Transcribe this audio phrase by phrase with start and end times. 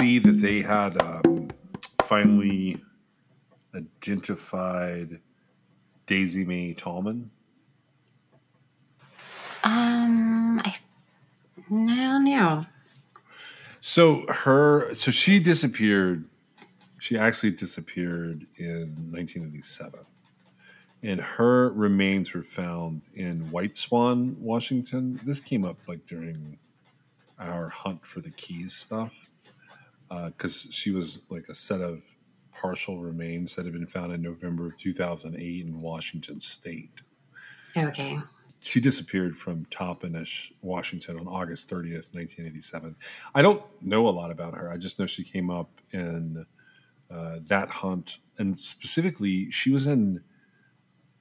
[0.00, 1.48] see that they had um,
[2.02, 2.82] finally
[3.74, 5.20] identified
[6.06, 7.30] Daisy Mae Tallman?
[9.64, 10.76] Um, I
[11.68, 12.66] no, no.
[13.80, 16.24] So her, so she disappeared.
[16.98, 20.00] She actually disappeared in 1987,
[21.02, 25.20] and her remains were found in White Swan, Washington.
[25.24, 26.58] This came up like during
[27.38, 29.27] our hunt for the keys stuff,
[30.08, 32.02] because she was like a set of
[32.52, 37.02] partial remains that had been found in November of 2008 in Washington State.
[37.76, 38.18] Okay.
[38.60, 42.96] She disappeared from Toppenish, Washington on August 30th, 1987.
[43.34, 44.70] I don't know a lot about her.
[44.70, 46.44] I just know she came up in
[47.10, 48.18] uh, that hunt.
[48.38, 50.22] And specifically, she was in,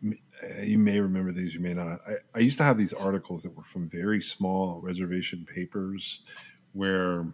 [0.01, 1.99] you may remember these, you may not.
[2.07, 6.21] I, I used to have these articles that were from very small reservation papers
[6.73, 7.25] where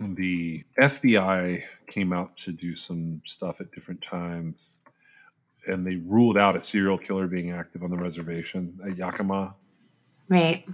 [0.00, 4.80] the FBI came out to do some stuff at different times
[5.66, 9.54] and they ruled out a serial killer being active on the reservation at Yakima.
[10.28, 10.64] Right.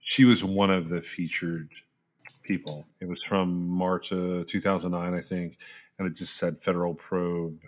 [0.00, 1.68] She was one of the featured
[2.42, 2.86] people.
[3.00, 5.58] It was from March of 2009, I think,
[5.98, 7.58] and it just said federal probe.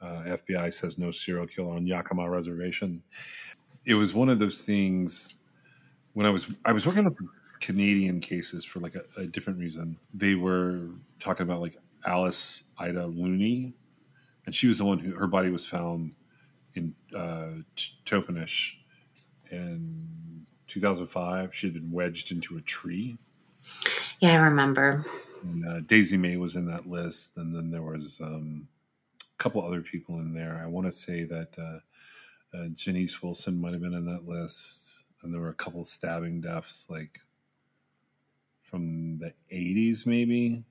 [0.00, 3.02] Uh, FBI says no serial killer on Yakima reservation.
[3.84, 5.36] It was one of those things
[6.14, 7.30] when I was I was working on some
[7.62, 9.96] Canadian cases for like a, a different reason.
[10.12, 10.88] They were
[11.20, 13.72] talking about like Alice Ida Looney,
[14.44, 16.12] and she was the one who her body was found
[16.74, 17.62] in uh,
[18.04, 18.74] Toppenish
[19.50, 21.54] in 2005.
[21.54, 23.16] She had been wedged into a tree.
[24.18, 25.06] Yeah, I remember.
[25.42, 28.66] And, uh, Daisy Mae was in that list, and then there was um,
[29.20, 30.60] a couple other people in there.
[30.62, 35.04] I want to say that uh, uh, Janice Wilson might have been in that list,
[35.22, 37.20] and there were a couple stabbing deaths, like
[38.72, 40.64] from the 80s, maybe.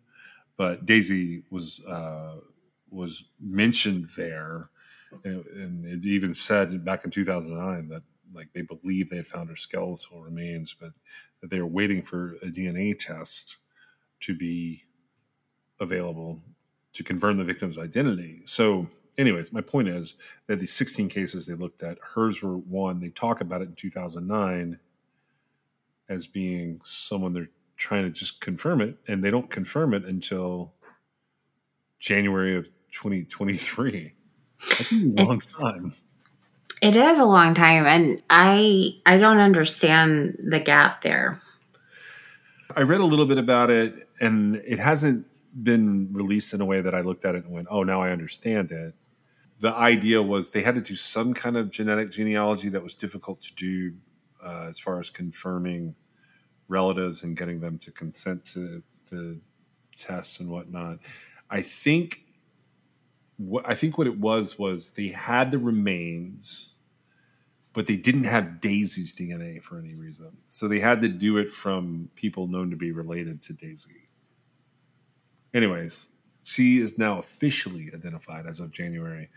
[0.57, 2.38] But Daisy was uh,
[2.89, 4.69] was mentioned there,
[5.23, 8.01] and, and it even said back in 2009 that
[8.34, 10.91] like they believed they had found her skeletal remains, but
[11.41, 13.57] that they were waiting for a DNA test
[14.22, 14.83] to be
[15.79, 16.41] available
[16.94, 18.41] to confirm the victim's identity.
[18.45, 18.88] So,
[19.18, 20.16] anyways, my point is
[20.47, 23.00] that the 16 cases they looked at, hers were one.
[23.00, 24.79] They talk about it in 2009
[26.09, 27.50] as being someone they're
[27.81, 30.74] trying to just confirm it, and they don't confirm it until
[32.00, 34.14] January of 2023.
[34.69, 35.94] That's a long time.
[36.81, 41.42] It is a long time, and I I don't understand the gap there.
[42.75, 45.25] I read a little bit about it, and it hasn't
[45.63, 48.12] been released in a way that I looked at it and went, "Oh, now I
[48.12, 48.94] understand it."
[49.59, 53.42] The idea was they had to do some kind of genetic genealogy that was difficult
[53.42, 53.96] to do,
[54.44, 55.96] uh, as far as confirming
[56.72, 59.40] relatives and getting them to consent to the
[59.98, 61.00] tests and whatnot.
[61.50, 62.26] I think
[63.38, 66.76] what I think what it was was they had the remains,
[67.74, 70.38] but they didn't have Daisy's DNA for any reason.
[70.48, 74.08] So they had to do it from people known to be related to Daisy.
[75.54, 76.10] Anyways,
[76.44, 79.30] she is now officially identified as of January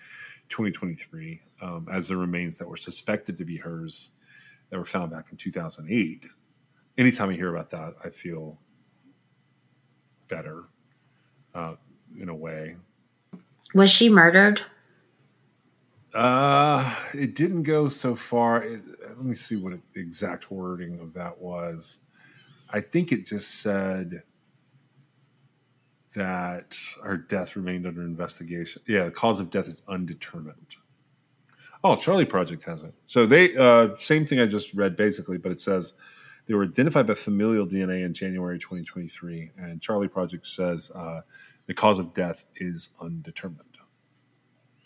[0.48, 4.12] 2023 um, as the remains that were suspected to be hers
[4.70, 6.26] that were found back in 2008.
[6.96, 8.58] Anytime I hear about that, I feel
[10.28, 10.64] better
[11.54, 11.74] uh,
[12.18, 12.76] in a way.
[13.74, 14.62] Was she murdered?
[16.14, 18.62] Uh, it didn't go so far.
[18.62, 21.98] It, let me see what it, the exact wording of that was.
[22.70, 24.22] I think it just said
[26.14, 28.82] that her death remained under investigation.
[28.86, 30.76] Yeah, the cause of death is undetermined.
[31.82, 32.94] Oh, Charley Project has it.
[33.06, 35.94] So they uh, same thing I just read basically, but it says
[36.46, 41.22] they were identified by familial DNA in January 2023, and Charley Project says uh,
[41.66, 43.60] the cause of death is undetermined.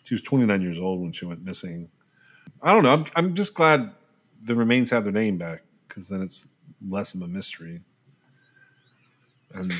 [0.04, 1.90] She was 29 years old when she went missing.
[2.62, 2.92] I don't know.
[2.94, 3.92] I'm, I'm just glad
[4.42, 6.46] the remains have their name back because then it's
[6.88, 7.82] less of a mystery.
[9.52, 9.70] And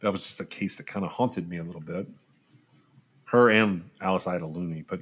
[0.00, 2.06] that was just a case that kind of haunted me a little bit.
[3.24, 4.84] Her and Alice Ida Looney.
[4.86, 5.00] But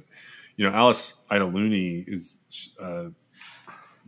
[0.55, 2.39] you know, Alice Ida Looney is
[2.81, 3.05] uh,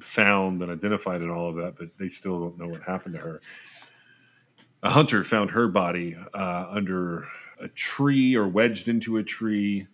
[0.04, 3.22] found and identified and all of that, but they still don't know what happened to
[3.22, 3.42] her.
[4.84, 7.28] A hunter found her body uh, under
[7.60, 9.88] a tree or wedged into a tree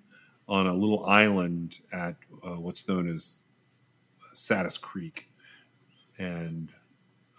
[0.47, 3.43] on a little island at uh, what's known as
[4.33, 5.29] Satus Creek,
[6.17, 6.71] and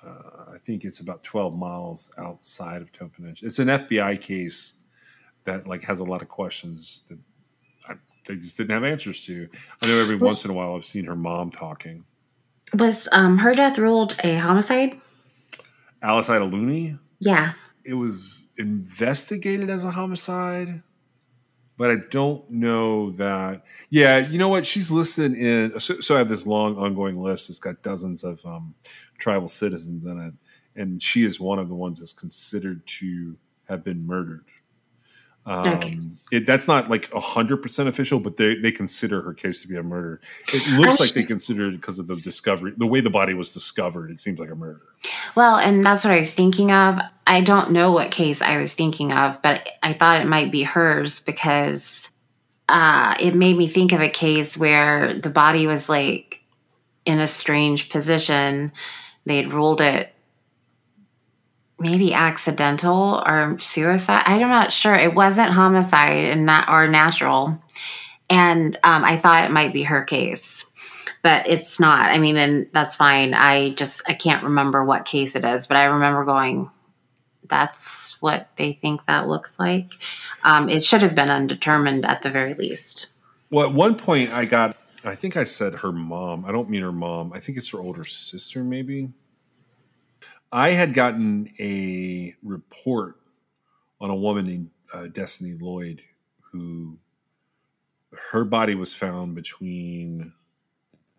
[0.04, 3.42] uh, I think it's about 12 miles outside of Toppenish.
[3.42, 4.74] It's an FBI case
[5.44, 7.18] that like has a lot of questions that
[7.88, 7.94] I,
[8.26, 9.48] they just didn't have answers to.
[9.80, 12.04] I know every once in a while I've seen her mom talking.
[12.74, 14.94] Was um, her death ruled a homicide?
[16.02, 16.98] Alice Ida Looney?
[17.20, 17.54] Yeah.
[17.84, 20.82] It was investigated as a homicide,
[21.76, 23.62] but I don't know that.
[23.88, 24.66] Yeah, you know what?
[24.66, 25.78] She's listed in.
[25.80, 27.50] So, so I have this long ongoing list.
[27.50, 28.74] It's got dozens of um,
[29.16, 33.36] tribal citizens in it, and she is one of the ones that's considered to
[33.68, 34.44] have been murdered.
[35.48, 35.98] Um, okay.
[36.30, 39.76] it, that's not like hundred percent official, but they, they consider her case to be
[39.76, 40.20] a murder.
[40.52, 43.32] It looks like just, they consider it because of the discovery, the way the body
[43.32, 44.10] was discovered.
[44.10, 44.82] It seems like a murder.
[45.34, 46.98] Well, and that's what I was thinking of.
[47.26, 50.64] I don't know what case I was thinking of, but I thought it might be
[50.64, 52.10] hers because
[52.68, 56.42] uh, it made me think of a case where the body was like
[57.06, 58.70] in a strange position.
[59.24, 60.12] They'd ruled it
[61.78, 64.22] maybe accidental or suicide.
[64.26, 64.94] I'm not sure.
[64.94, 67.58] It wasn't homicide and not or natural,
[68.28, 70.66] and um, I thought it might be her case,
[71.22, 72.10] but it's not.
[72.10, 73.34] I mean, and that's fine.
[73.34, 76.70] I just I can't remember what case it is, but I remember going,
[77.44, 79.92] "That's what they think that looks like."
[80.44, 83.08] Um, it should have been undetermined at the very least.
[83.50, 84.76] Well, at one point, I got.
[85.04, 86.44] I think I said her mom.
[86.44, 87.32] I don't mean her mom.
[87.32, 89.10] I think it's her older sister, maybe
[90.50, 93.16] I had gotten a report
[94.00, 96.02] on a woman named uh, Destiny Lloyd
[96.40, 96.98] who
[98.32, 100.32] her body was found between.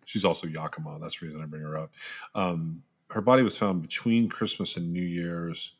[0.04, 0.98] She's also Yakima.
[1.00, 1.92] That's the reason I bring her up.
[2.34, 5.74] Um, her body was found between Christmas and New Year's.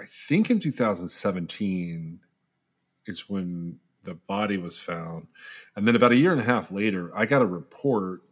[0.00, 2.20] I think in 2017
[3.06, 5.26] is when the body was found.
[5.74, 8.22] And then about a year and a half later, I got a report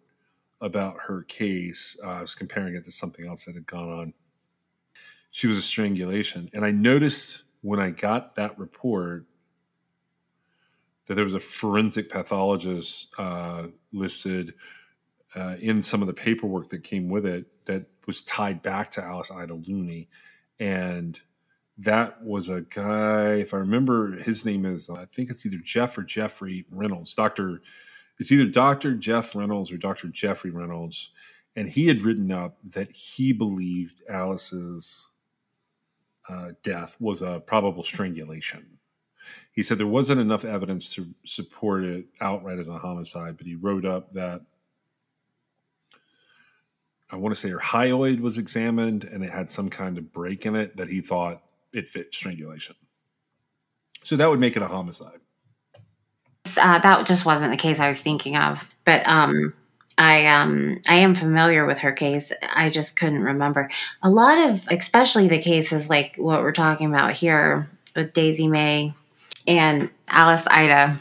[0.60, 1.96] about her case.
[2.02, 4.14] Uh, I was comparing it to something else that had gone on.
[5.30, 6.48] She was a strangulation.
[6.54, 9.26] And I noticed when I got that report
[11.06, 14.54] that there was a forensic pathologist uh, listed
[15.34, 19.02] uh, in some of the paperwork that came with it that was tied back to
[19.02, 20.08] Alice Ida Looney.
[20.60, 21.20] And
[21.78, 25.98] that was a guy, if I remember, his name is, I think it's either Jeff
[25.98, 27.60] or Jeffrey Reynolds, Dr
[28.18, 28.94] it's either Dr.
[28.94, 30.08] Jeff Reynolds or Dr.
[30.08, 31.10] Jeffrey Reynolds.
[31.56, 35.10] And he had written up that he believed Alice's
[36.28, 38.66] uh, death was a probable strangulation.
[39.52, 43.54] He said there wasn't enough evidence to support it outright as a homicide, but he
[43.54, 44.42] wrote up that
[47.10, 50.46] I want to say her hyoid was examined and it had some kind of break
[50.46, 52.74] in it that he thought it fit strangulation.
[54.02, 55.20] So that would make it a homicide
[56.58, 58.68] uh, that just wasn't the case I was thinking of.
[58.84, 59.54] But um,
[59.96, 62.32] I um, I am familiar with her case.
[62.42, 63.70] I just couldn't remember
[64.02, 68.94] a lot of, especially the cases like what we're talking about here with Daisy Mae
[69.46, 70.98] and Alice Ida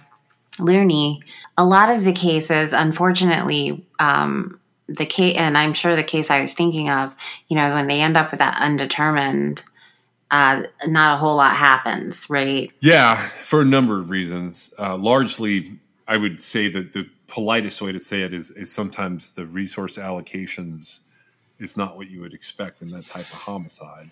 [0.60, 1.24] Looney.
[1.58, 6.42] A lot of the cases, unfortunately, um, the case, and I'm sure the case I
[6.42, 7.14] was thinking of,
[7.48, 9.64] you know, when they end up with that undetermined
[10.33, 12.73] uh, not a whole lot happens, right?
[12.80, 14.73] Yeah, for a number of reasons.
[14.80, 19.33] Uh, largely, I would say that the politest way to say it is, is sometimes
[19.35, 21.02] the resource allocations
[21.59, 24.09] is not what you would expect in that type of homicide.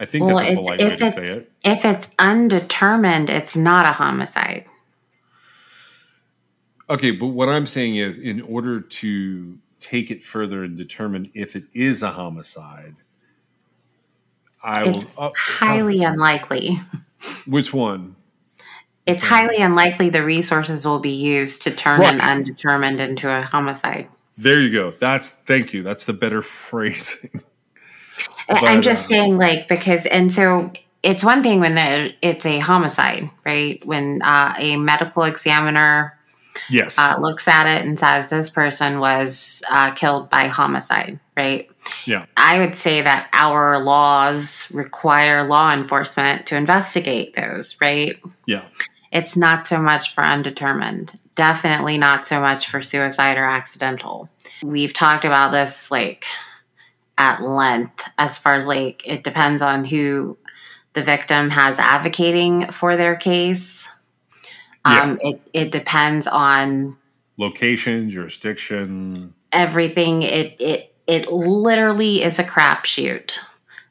[0.00, 1.52] I think well, that's a polite way to say it.
[1.64, 4.66] If it's undetermined, it's not a homicide.
[6.90, 11.54] Okay, but what I'm saying is, in order to take it further and determine if
[11.54, 12.96] it is a homicide,
[14.62, 15.26] I it's will.
[15.26, 16.80] Uh, highly unlikely.
[17.46, 18.16] Which one?
[19.06, 22.14] It's highly unlikely the resources will be used to turn right.
[22.14, 24.08] an undetermined into a homicide.
[24.36, 24.90] There you go.
[24.90, 25.82] That's thank you.
[25.82, 27.42] That's the better phrasing.
[28.48, 30.72] but, I'm just uh, saying, like, because and so
[31.02, 33.84] it's one thing when the, it's a homicide, right?
[33.86, 36.15] When uh, a medical examiner
[36.70, 36.98] yes.
[36.98, 41.68] uh, looks at it and says this person was uh, killed by homicide right?
[42.06, 42.26] Yeah.
[42.36, 48.16] I would say that our laws require law enforcement to investigate those right?
[48.46, 48.64] Yeah.
[49.12, 51.18] It's not so much for undetermined.
[51.34, 54.28] Definitely not so much for suicide or accidental.
[54.62, 56.24] We've talked about this like
[57.18, 60.36] at length as far as like it depends on who
[60.94, 63.85] the victim has advocating for their case
[64.86, 65.30] Um, yeah.
[65.30, 66.96] it, it depends on
[67.36, 70.22] location, jurisdiction, everything.
[70.22, 73.38] It it it literally is a crapshoot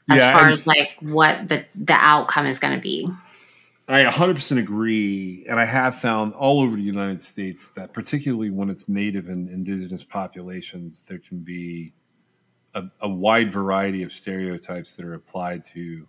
[0.09, 3.09] as yeah, far as like what the the outcome is going to be.
[3.87, 5.45] I 100% agree.
[5.47, 9.47] And I have found all over the United States that, particularly when it's native and
[9.47, 11.93] indigenous populations, there can be
[12.73, 16.07] a, a wide variety of stereotypes that are applied to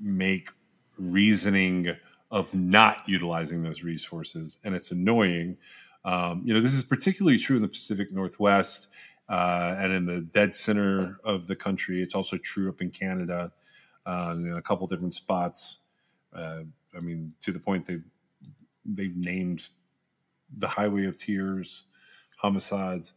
[0.00, 0.50] make
[0.98, 1.96] reasoning
[2.30, 4.58] of not utilizing those resources.
[4.64, 5.56] And it's annoying.
[6.04, 8.88] Um, you know, this is particularly true in the Pacific Northwest
[9.28, 12.02] uh, and in the dead center of the country.
[12.02, 13.52] It's also true up in Canada
[14.06, 15.78] uh, in a couple different spots.
[16.32, 16.62] Uh,
[16.96, 17.98] I mean, to the point they
[18.84, 19.68] they've named
[20.56, 21.84] the Highway of Tears,
[22.38, 23.14] homicides.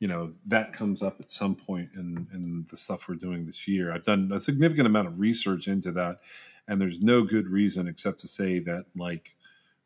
[0.00, 3.68] You know that comes up at some point in in the stuff we're doing this
[3.68, 3.92] year.
[3.92, 6.22] I've done a significant amount of research into that,
[6.68, 9.34] and there's no good reason except to say that like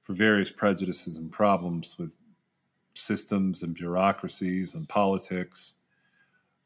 [0.02, 2.16] for various prejudices and problems with
[2.95, 5.76] systems and bureaucracies and politics,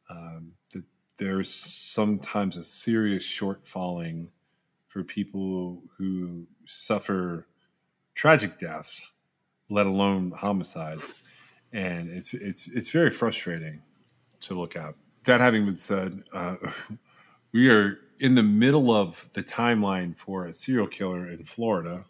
[0.08, 0.84] um, that
[1.18, 4.28] there's sometimes a serious shortfalling
[4.88, 7.46] for people who suffer
[8.14, 9.12] tragic deaths,
[9.68, 11.22] let alone homicides,
[11.72, 13.80] and it's it's it's very frustrating
[14.40, 14.94] to look at.
[15.24, 16.56] That having been said, uh,
[17.52, 22.04] we are in the middle of the timeline for a serial killer in Florida,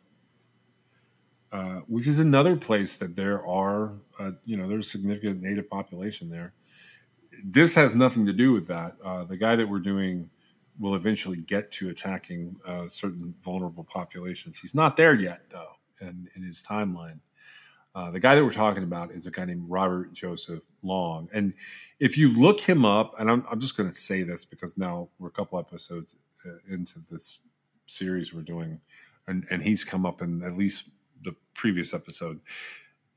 [1.52, 5.71] uh, which is another place that there are, uh, you know, there's a significant native
[5.71, 6.52] population there
[7.45, 8.97] this has nothing to do with that.
[9.02, 10.31] Uh, the guy that we're doing
[10.79, 14.59] will eventually get to attacking uh, certain vulnerable populations.
[14.59, 17.19] He's not there yet, though, in, in his timeline.
[17.95, 21.28] Uh, the guy that we're talking about is a guy named Robert Joseph Long.
[21.32, 21.54] And
[21.99, 25.08] if you look him up, and I'm, I'm just going to say this because now
[25.18, 27.40] we're a couple episodes uh, into this
[27.87, 28.80] series we're doing,
[29.26, 30.90] and, and he's come up in at least
[31.22, 32.40] the previous episode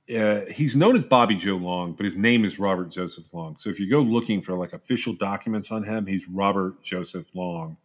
[0.10, 3.58] uh, he's known as Bobby Joe Long, but his name is Robert Joseph Long.
[3.58, 7.78] So if you go looking for like official documents on him, he's Robert Joseph Long.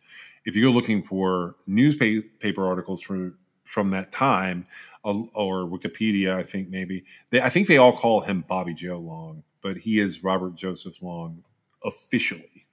[0.44, 4.64] If you go looking for newspaper articles from from that time
[5.04, 9.44] or Wikipedia, I think maybe they, I think they all call him Bobby Joe Long,
[9.62, 11.45] but he is Robert Joseph Long
[11.85, 12.67] officially.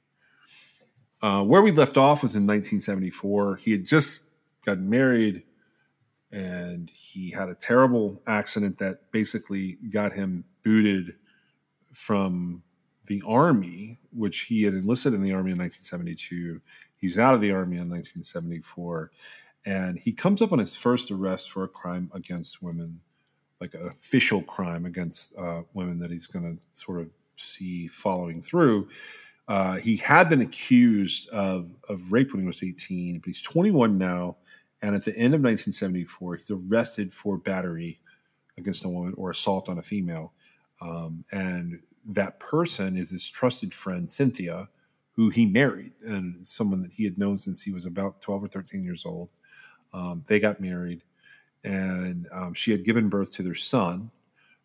[1.22, 3.58] Uh, where we left off was in 1974.
[3.58, 4.26] He had just
[4.66, 5.44] gotten married
[6.32, 11.16] and he had a terrible accident that basically got him booted
[11.94, 12.62] from
[13.06, 16.60] the army, which he had enlisted in the army in 1972.
[16.98, 19.12] He's out of the army in 1974,
[19.66, 23.00] and he comes up on his first arrest for a crime against women,
[23.62, 28.42] like an official crime against uh, women that he's going to sort of see following
[28.42, 28.88] through.
[29.48, 33.98] Uh, he had been accused of, of rape when he was 18, but he's 21
[33.98, 34.36] now
[34.86, 38.00] and at the end of 1974, he's arrested for battery
[38.58, 40.34] against a woman or assault on a female.
[40.80, 44.70] Um, and that person is his trusted friend, Cynthia,
[45.14, 48.48] who he married, and someone that he had known since he was about 12 or
[48.48, 49.30] 13 years old.
[49.92, 51.02] Um, they got married,
[51.66, 54.12] and um, she had given birth to their son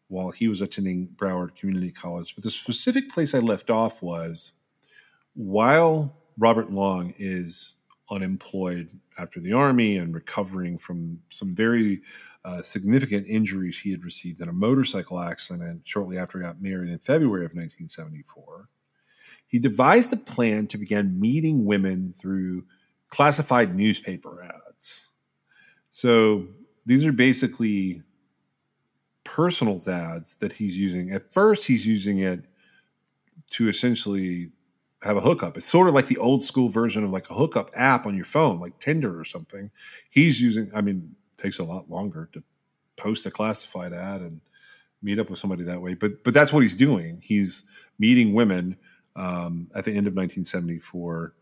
[0.08, 2.34] while he was attending Broward Community College.
[2.34, 4.52] But the specific place I left off was
[5.34, 7.74] while Robert Long is
[8.10, 12.02] unemployed after the army and recovering from some very
[12.44, 16.90] uh, significant injuries he had received in a motorcycle accident shortly after he got married
[16.90, 18.68] in February of 1974.
[19.46, 22.64] He devised a plan to begin meeting women through
[23.08, 25.10] classified newspaper ads.
[25.90, 26.48] So
[26.90, 28.02] these are basically
[29.22, 31.12] personal ads that he's using.
[31.12, 32.46] At first, he's using it
[33.50, 34.50] to essentially
[35.04, 35.56] have a hookup.
[35.56, 38.24] It's sort of like the old school version of like a hookup app on your
[38.24, 39.70] phone, like Tinder or something.
[40.10, 42.42] He's using, I mean, takes a lot longer to
[42.96, 44.40] post a classified ad and
[45.00, 45.94] meet up with somebody that way.
[45.94, 47.20] But but that's what he's doing.
[47.22, 47.66] He's
[48.00, 48.76] meeting women
[49.14, 51.34] um, at the end of 1974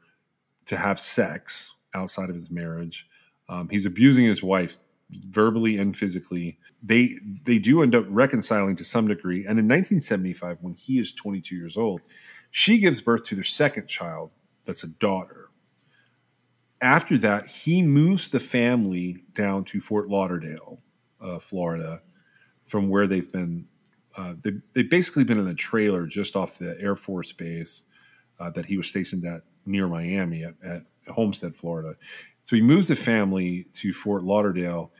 [0.66, 3.08] to have sex outside of his marriage.
[3.48, 4.76] Um, he's abusing his wife
[5.10, 6.58] verbally and physically.
[6.82, 9.38] They they do end up reconciling to some degree.
[9.38, 12.00] And in 1975, when he is 22 years old,
[12.50, 14.30] she gives birth to their second child,
[14.64, 15.50] that's a daughter.
[16.80, 20.80] After that, he moves the family down to Fort Lauderdale,
[21.20, 22.00] uh, Florida,
[22.64, 23.66] from where they've been.
[24.16, 27.84] Uh, they, they've basically been in a trailer just off the Air Force base
[28.40, 31.96] uh, that he was stationed at near Miami at, at Homestead, Florida.
[32.42, 34.92] So he moves the family to Fort Lauderdale,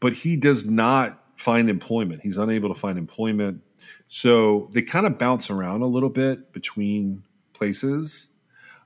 [0.00, 2.22] but he does not find employment.
[2.22, 3.62] He's unable to find employment.
[4.08, 7.22] So they kind of bounce around a little bit between
[7.52, 8.32] places.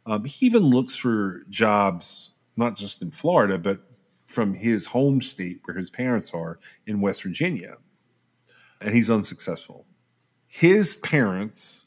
[0.06, 3.80] Um, he even looks for jobs, not just in Florida, but
[4.26, 7.76] from his home state where his parents are in West Virginia.
[8.80, 9.86] And he's unsuccessful.
[10.46, 11.86] His parents,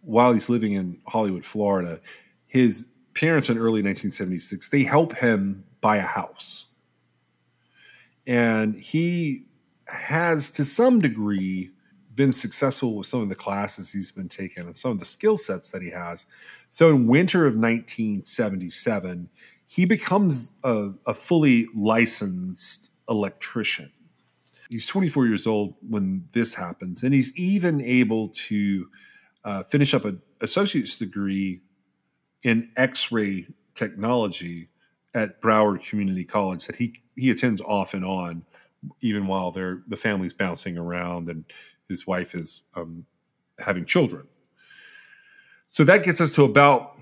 [0.00, 2.00] while he's living in Hollywood, Florida,
[2.46, 6.66] his parents in early 1976, they help him buy a house.
[8.26, 9.46] And he
[9.86, 11.70] has, to some degree,
[12.14, 15.36] been successful with some of the classes he's been taking and some of the skill
[15.36, 16.26] sets that he has.
[16.68, 19.28] So in winter of 1977,
[19.66, 23.90] he becomes a, a fully licensed electrician.
[24.68, 28.88] He's 24 years old when this happens, and he's even able to
[29.44, 31.62] uh, finish up an associate's degree
[32.42, 34.68] in X-ray technology
[35.14, 38.44] at Broward Community College that he he attends off and on,
[39.00, 41.44] even while they're the family's bouncing around and
[41.88, 43.04] his wife is um,
[43.58, 44.26] having children.
[45.68, 46.98] So that gets us to about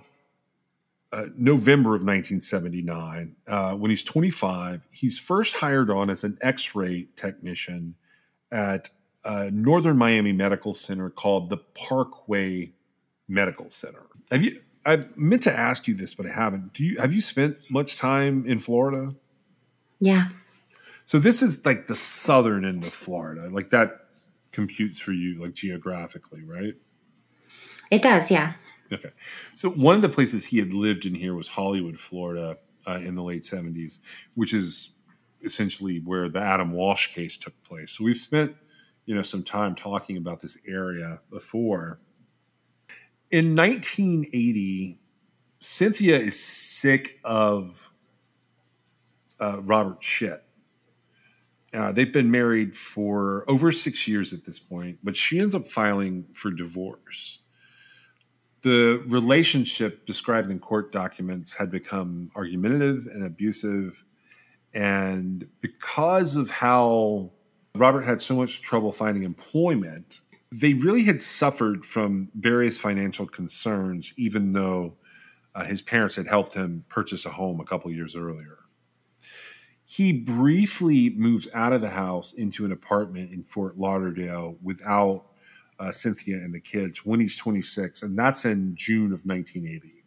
[1.13, 3.35] uh, November of 1979.
[3.47, 7.95] Uh, when he's 25, he's first hired on as an x ray technician
[8.51, 8.91] at
[9.53, 12.73] Northern Miami Medical Center called the Parkway
[13.29, 14.07] Medical Center.
[14.31, 14.61] Have you?
[14.89, 16.73] I meant to ask you this, but I haven't.
[16.73, 19.15] Do you have you spent much time in Florida?
[20.01, 20.29] Yeah.
[21.05, 23.49] So this is like the southern end of Florida.
[23.51, 24.07] Like that
[24.53, 26.75] computes for you like geographically, right?
[27.91, 28.55] It does, yeah.
[28.93, 29.11] Okay.
[29.55, 33.15] So one of the places he had lived in here was Hollywood, Florida, uh, in
[33.15, 33.99] the late 70s,
[34.35, 34.95] which is
[35.43, 37.93] essentially where the Adam Walsh case took place.
[37.93, 38.57] So we've spent,
[39.05, 42.01] you know, some time talking about this area before.
[43.31, 44.99] In 1980,
[45.61, 47.91] Cynthia is sick of
[49.41, 50.41] uh, Robert Schitt.
[51.75, 55.67] Uh, they've been married for over six years at this point, but she ends up
[55.67, 57.41] filing for divorce
[58.63, 64.05] the relationship described in court documents had become argumentative and abusive.
[64.75, 67.31] And because of how
[67.75, 70.21] Robert had so much trouble finding employment,
[70.51, 74.95] they really had suffered from various financial concerns, even though
[75.55, 78.59] uh, his parents had helped him purchase a home a couple years earlier.
[79.85, 85.25] He briefly moves out of the house into an apartment in Fort Lauderdale without
[85.81, 90.05] uh, Cynthia and the kids when he's 26, and that's in June of 1980.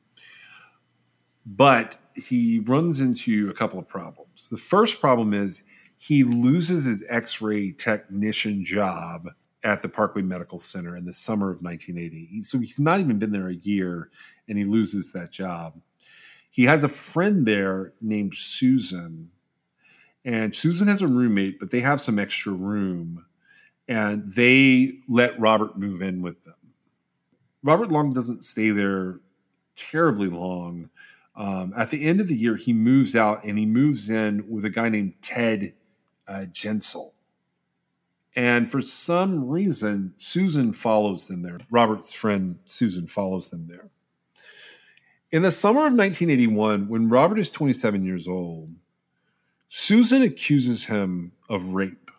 [1.45, 4.49] But he runs into a couple of problems.
[4.49, 5.63] The first problem is
[5.97, 9.29] he loses his x ray technician job
[9.63, 12.43] at the Parkway Medical Center in the summer of 1980.
[12.43, 14.09] So he's not even been there a year
[14.47, 15.79] and he loses that job.
[16.49, 19.31] He has a friend there named Susan,
[20.25, 23.25] and Susan has a roommate, but they have some extra room
[23.87, 26.55] and they let Robert move in with them.
[27.63, 29.19] Robert Long doesn't stay there
[29.75, 30.89] terribly long.
[31.35, 34.65] Um, at the end of the year, he moves out and he moves in with
[34.65, 35.73] a guy named Ted
[36.27, 37.11] uh, Gensel.
[38.35, 41.59] And for some reason, Susan follows them there.
[41.69, 43.89] Robert's friend Susan follows them there.
[45.31, 48.73] In the summer of 1981, when Robert is 27 years old,
[49.69, 52.11] Susan accuses him of rape.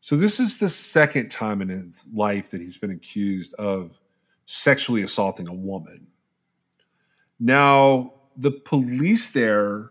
[0.00, 3.98] So this is the second time in his life that he's been accused of
[4.46, 6.06] sexually assaulting a woman.
[7.40, 9.90] Now, the police there,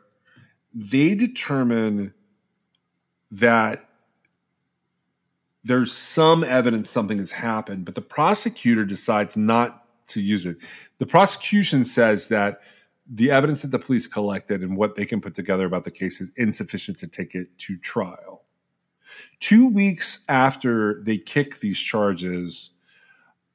[0.74, 2.14] they determine
[3.32, 3.90] that
[5.66, 10.58] there's some evidence something has happened, but the prosecutor decides not to use it.
[11.00, 12.62] The prosecution says that
[13.10, 16.22] the evidence that the police collected and what they can put together about the case
[16.22, 18.46] is insufficient to take it to trial.
[19.40, 22.72] Two weeks after they kick these charges,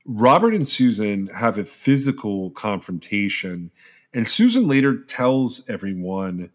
[0.04, 3.70] Robert and Susan have a physical confrontation.
[4.12, 6.50] And Susan later tells everyone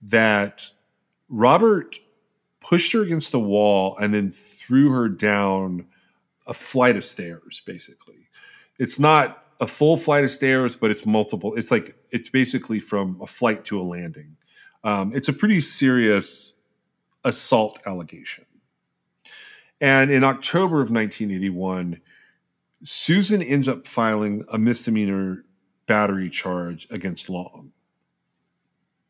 [0.00, 0.70] that
[1.28, 1.98] Robert
[2.64, 5.86] pushed her against the wall and then threw her down
[6.46, 8.28] a flight of stairs, basically.
[8.78, 11.54] It's not a full flight of stairs, but it's multiple.
[11.54, 14.36] It's like, it's basically from a flight to a landing.
[14.82, 16.54] Um, it's a pretty serious
[17.22, 18.46] assault allegation.
[19.80, 22.00] And in October of 1981,
[22.82, 25.44] Susan ends up filing a misdemeanor
[25.86, 27.72] battery charge against Long.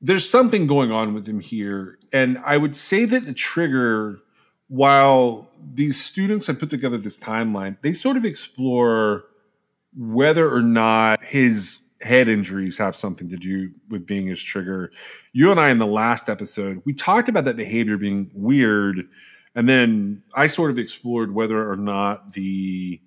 [0.07, 1.99] There's something going on with him here.
[2.13, 4.21] And I would say that the trigger,
[4.69, 9.25] while these students have put together this timeline, they sort of explore
[9.97, 14.91] whether or not his head injuries have something to do with being his trigger.
[15.33, 19.07] You and I, in the last episode, we talked about that behavior being weird
[19.55, 23.01] and then I sort of explored whether or not the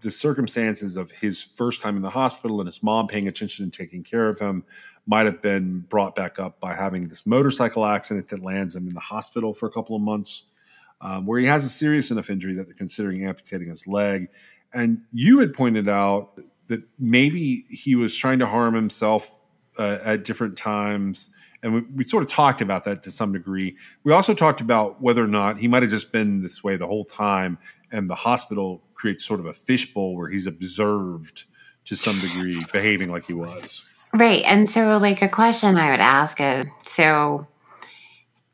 [0.00, 3.72] the circumstances of his first time in the hospital and his mom paying attention and
[3.72, 4.64] taking care of him
[5.06, 8.94] might have been brought back up by having this motorcycle accident that lands him in
[8.94, 10.44] the hospital for a couple of months,
[11.00, 14.28] um, where he has a serious enough injury that they're considering amputating his leg.
[14.72, 19.38] And you had pointed out that maybe he was trying to harm himself
[19.78, 21.30] uh, at different times.
[21.62, 23.76] And we, we, sort of talked about that to some degree.
[24.04, 26.86] We also talked about whether or not he might have just been this way the
[26.86, 27.58] whole time,
[27.90, 31.44] and the hospital creates sort of a fishbowl where he's observed
[31.84, 33.84] to some degree behaving like he was.
[34.12, 34.42] Right.
[34.44, 37.46] And so, like, a question I would ask is so,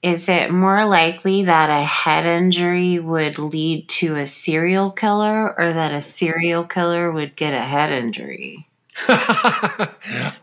[0.03, 5.73] is it more likely that a head injury would lead to a serial killer or
[5.73, 8.67] that a serial killer would get a head injury?
[9.09, 9.89] That's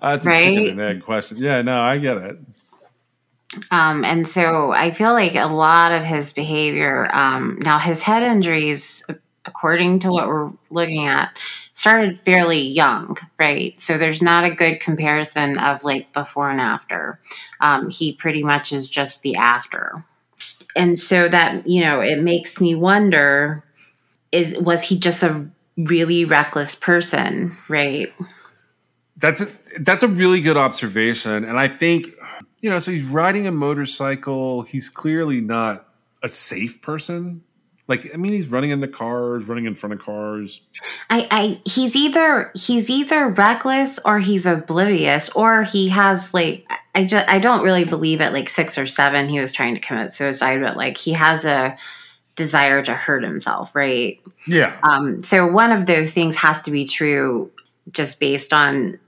[0.02, 0.56] a right?
[0.56, 1.38] chicken and egg question.
[1.38, 2.40] Yeah, no, I get it.
[3.70, 8.24] Um, and so I feel like a lot of his behavior, um, now his head
[8.24, 9.04] injuries,
[9.50, 11.38] according to what we're looking at,
[11.74, 13.80] started fairly young, right?
[13.82, 17.20] So there's not a good comparison of like before and after.
[17.60, 20.06] Um, he pretty much is just the after.
[20.76, 23.64] And so that, you know, it makes me wonder
[24.32, 28.14] is was he just a really reckless person, right?
[29.18, 29.48] That's a,
[29.82, 32.08] that's a really good observation, and I think
[32.62, 32.80] you know.
[32.80, 34.62] So he's riding a motorcycle.
[34.62, 35.88] He's clearly not
[36.24, 37.44] a safe person.
[37.90, 40.62] Like I mean, he's running into cars, running in front of cars.
[41.10, 47.06] I, I he's either he's either reckless or he's oblivious or he has like I
[47.06, 50.14] just I don't really believe at like six or seven he was trying to commit
[50.14, 51.78] suicide, but like he has a
[52.36, 54.22] desire to hurt himself, right?
[54.46, 54.78] Yeah.
[54.84, 55.24] Um.
[55.24, 57.52] So one of those things has to be true,
[57.92, 59.00] just based on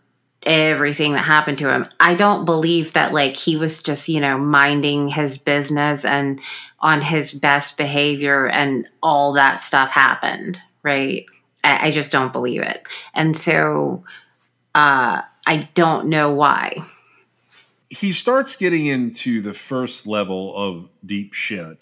[0.44, 1.86] everything that happened to him.
[2.00, 6.40] I don't believe that like he was just, you know, minding his business and
[6.82, 11.26] on his best behavior and all that stuff happened, right?
[11.64, 12.84] I, I just don't believe it.
[13.14, 14.04] And so
[14.76, 16.78] uh I don't know why.
[17.90, 21.80] He starts getting into the first level of deep shit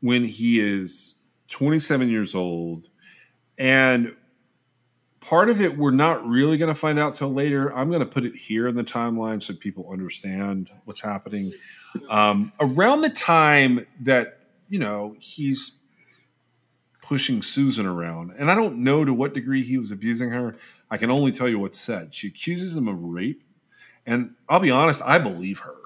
[0.00, 1.14] when he is
[1.48, 2.88] 27 years old
[3.58, 4.14] and
[5.20, 7.74] part of it we're not really going to find out till later.
[7.74, 11.52] I'm going to put it here in the timeline so people understand what's happening.
[12.08, 15.78] Um, around the time that you know he's
[17.02, 20.56] pushing Susan around, and I don't know to what degree he was abusing her.
[20.90, 22.14] I can only tell you what's said.
[22.14, 23.42] She accuses him of rape,
[24.06, 25.76] and I'll be honest, I believe her.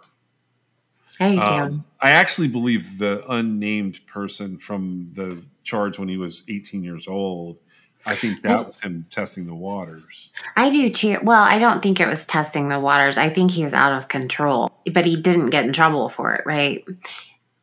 [1.18, 1.34] I.
[1.36, 7.08] Um, I actually believe the unnamed person from the charge when he was 18 years
[7.08, 7.58] old
[8.06, 10.30] I think that was him testing the waters.
[10.54, 11.18] I do too.
[11.22, 13.18] Well, I don't think it was testing the waters.
[13.18, 16.46] I think he was out of control, but he didn't get in trouble for it,
[16.46, 16.84] right?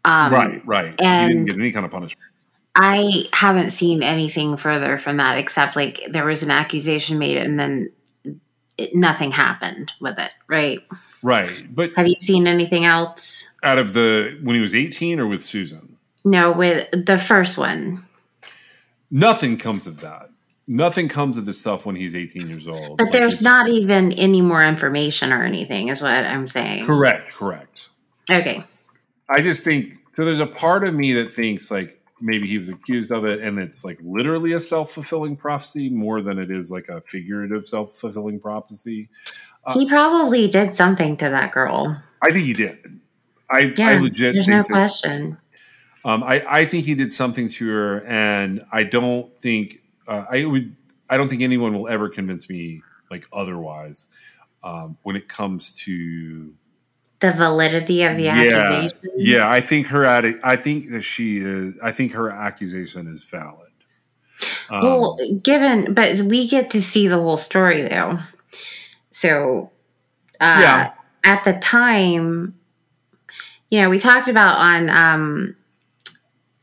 [0.04, 0.96] Um, right, right.
[1.00, 2.30] And he didn't get any kind of punishment.
[2.76, 7.58] I haven't seen anything further from that except like there was an accusation made and
[7.58, 7.92] then
[8.78, 10.82] it, nothing happened with it, right?
[11.22, 11.74] Right.
[11.74, 15.44] But have you seen anything else out of the when he was 18 or with
[15.44, 15.98] Susan?
[16.26, 18.06] No, with the first one.
[19.10, 20.32] Nothing comes of that
[20.68, 22.98] nothing comes of this stuff when he's 18 years old.
[22.98, 26.86] But like there's not even any more information or anything, is what I'm saying.
[26.86, 27.90] Correct, correct.
[28.32, 28.64] Okay.
[29.30, 30.26] I just think so.
[30.26, 33.60] There's a part of me that thinks like maybe he was accused of it, and
[33.60, 37.92] it's like literally a self fulfilling prophecy more than it is like a figurative self
[37.94, 39.10] fulfilling prophecy.
[39.66, 42.02] Uh, he probably did something to that girl.
[42.22, 43.00] I think he did.
[43.50, 44.34] I, yeah, I legit.
[44.34, 45.38] There's no that, question.
[46.06, 50.46] Um, I, I think he did something to her, and I don't think uh, I
[50.46, 50.76] would
[51.10, 54.08] I don't think anyone will ever convince me like otherwise
[54.64, 56.54] um, when it comes to
[57.20, 59.12] the validity of the yeah, accusation.
[59.16, 61.76] Yeah, I think her I think that she is.
[61.82, 63.70] I think her accusation is valid.
[64.70, 68.20] Um, well, given, but we get to see the whole story though.
[69.12, 69.72] So,
[70.42, 70.94] uh, yeah.
[71.26, 72.56] At the time,
[73.70, 75.56] you know, we talked about on um,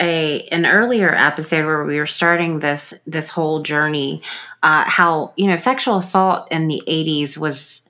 [0.00, 4.22] a an earlier episode where we were starting this this whole journey
[4.62, 7.88] uh, how you know sexual assault in the 80s was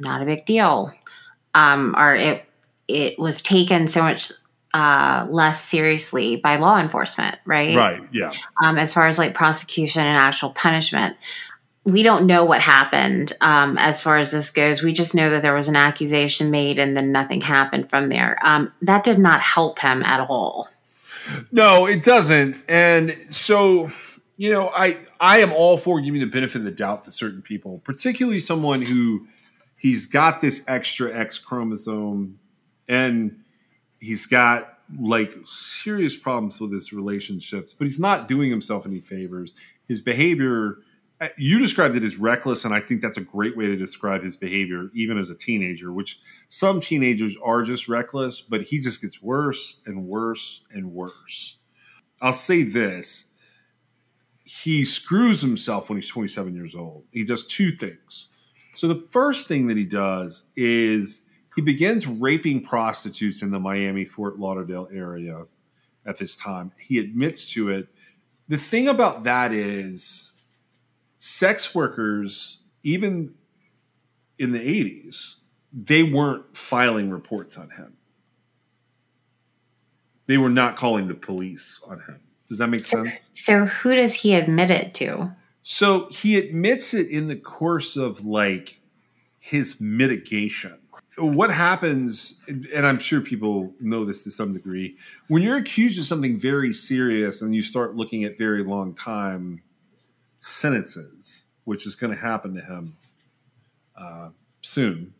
[0.00, 0.92] not a big deal
[1.54, 2.44] um, or it
[2.86, 4.32] it was taken so much
[4.74, 10.02] uh, less seriously by law enforcement right right yeah um, as far as like prosecution
[10.02, 11.16] and actual punishment
[11.84, 14.82] we don't know what happened um, as far as this goes.
[14.82, 18.38] We just know that there was an accusation made and then nothing happened from there.
[18.42, 20.68] Um, that did not help him at all.
[21.52, 22.56] No, it doesn't.
[22.68, 23.90] And so,
[24.36, 27.42] you know, I I am all for giving the benefit of the doubt to certain
[27.42, 29.26] people, particularly someone who
[29.76, 32.38] he's got this extra X chromosome
[32.88, 33.40] and
[34.00, 39.54] he's got like serious problems with his relationships, but he's not doing himself any favors.
[39.86, 40.78] his behavior.
[41.20, 44.22] Uh, You described it as reckless, and I think that's a great way to describe
[44.22, 45.92] his behavior, even as a teenager.
[45.92, 51.56] Which some teenagers are just reckless, but he just gets worse and worse and worse.
[52.20, 53.28] I'll say this:
[54.44, 57.04] he screws himself when he's 27 years old.
[57.12, 58.30] He does two things.
[58.74, 64.04] So the first thing that he does is he begins raping prostitutes in the Miami
[64.04, 65.44] Fort Lauderdale area
[66.06, 66.72] at this time.
[66.78, 67.88] He admits to it.
[68.46, 70.32] The thing about that is
[71.18, 73.34] sex workers even
[74.38, 75.36] in the 80s
[75.72, 77.94] they weren't filing reports on him.
[80.26, 82.20] They were not calling the police on him.
[82.48, 83.30] Does that make sense?
[83.34, 85.30] So who does he admit it to?
[85.62, 88.80] So he admits it in the course of like
[89.38, 90.78] his mitigation.
[91.18, 96.04] What happens, and I'm sure people know this to some degree, when you're accused of
[96.04, 99.60] something very serious and you start looking at very long time
[100.40, 102.96] sentences, which is going to happen to him
[103.96, 104.30] uh,
[104.62, 105.14] soon.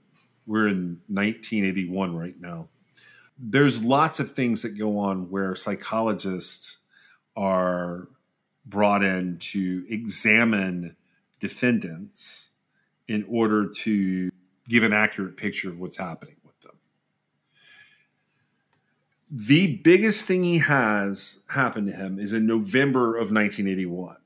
[0.47, 2.69] We're in 1981 right now.
[3.39, 6.79] There's lots of things that go on where psychologists
[7.37, 8.09] are
[8.67, 10.97] brought in to examine
[11.41, 12.51] defendants
[13.07, 14.31] in order to
[14.69, 16.77] give an accurate picture of what's happening with them.
[19.31, 24.17] The biggest thing he has happened to him is in November of 1981.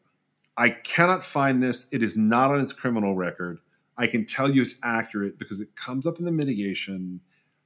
[0.56, 1.86] I cannot find this.
[1.92, 3.58] It is not on his criminal record.
[3.96, 7.20] I can tell you it's accurate because it comes up in the mitigation.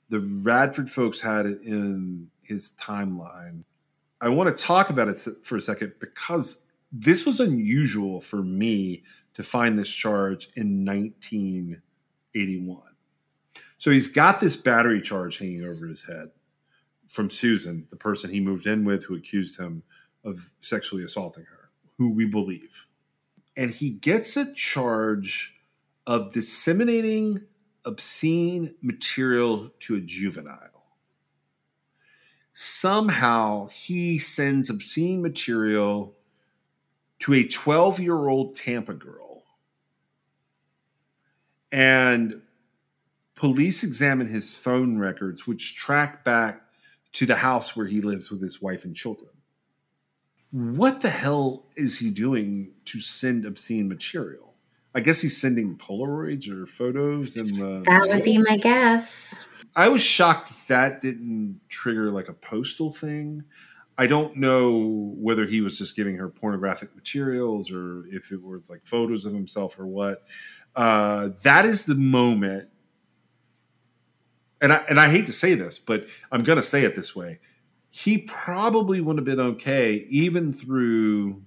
[0.08, 3.64] The Radford folks had it in his timeline.
[4.20, 9.02] I want to talk about it for a second because this was unusual for me
[9.34, 12.82] to find this charge in 1981.
[13.78, 16.30] So he's got this battery charge hanging over his head
[17.06, 19.82] from Susan, the person he moved in with who accused him
[20.24, 21.55] of sexually assaulting her,
[21.98, 22.86] who we believe.
[23.56, 25.54] And he gets a charge
[26.06, 27.42] of disseminating
[27.84, 30.76] obscene material to a juvenile
[32.58, 36.16] somehow he sends obscene material
[37.18, 39.44] to a 12 year old Tampa girl.
[41.70, 42.40] And
[43.34, 46.62] police examine his phone records, which track back
[47.12, 49.35] to the house where he lives with his wife and children.
[50.50, 54.54] What the hell is he doing to send obscene material?
[54.94, 57.82] I guess he's sending Polaroids or photos and the.
[57.86, 59.44] That would be my guess.
[59.74, 63.44] I was shocked that didn't trigger like a postal thing.
[63.98, 68.70] I don't know whether he was just giving her pornographic materials or if it was
[68.70, 70.22] like photos of himself or what.
[70.74, 72.68] Uh, that is the moment,
[74.62, 77.14] and I and I hate to say this, but I'm going to say it this
[77.16, 77.38] way.
[77.96, 81.42] He probably would have been okay even through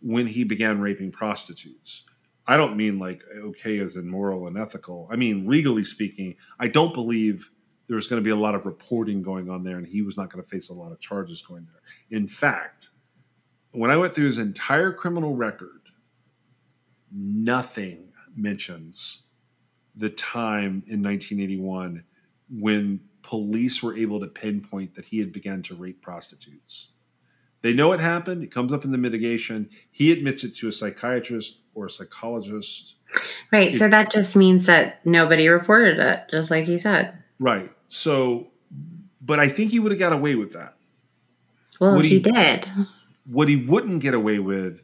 [0.00, 2.04] when he began raping prostitutes.
[2.46, 5.08] I don't mean like okay as in moral and ethical.
[5.10, 7.50] I mean legally speaking, I don't believe
[7.88, 10.16] there was going to be a lot of reporting going on there, and he was
[10.16, 11.82] not going to face a lot of charges going there.
[12.16, 12.90] In fact,
[13.72, 15.88] when I went through his entire criminal record,
[17.10, 19.24] nothing mentions
[19.96, 22.04] the time in 1981
[22.48, 26.90] when police were able to pinpoint that he had begun to rape prostitutes.
[27.62, 28.44] They know it happened.
[28.44, 29.70] It comes up in the mitigation.
[29.90, 32.96] He admits it to a psychiatrist or a psychologist.
[33.50, 33.76] Right.
[33.78, 37.16] so that just means that nobody reported it, just like you said.
[37.40, 37.70] Right.
[37.88, 38.48] So,
[39.22, 40.76] but I think he would have got away with that.
[41.80, 42.68] Well, Would he, he- did.
[43.26, 44.82] What he wouldn't get away with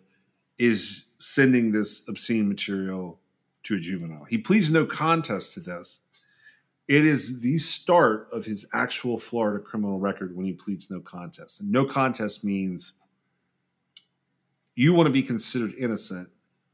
[0.59, 3.20] is sending this obscene material
[3.64, 4.24] to a juvenile.
[4.24, 6.00] He pleads no contest to this.
[6.90, 11.61] It is the start of his actual Florida criminal record when he pleads no contest.
[11.61, 12.94] And no contest means
[14.74, 16.29] you want to be considered innocent,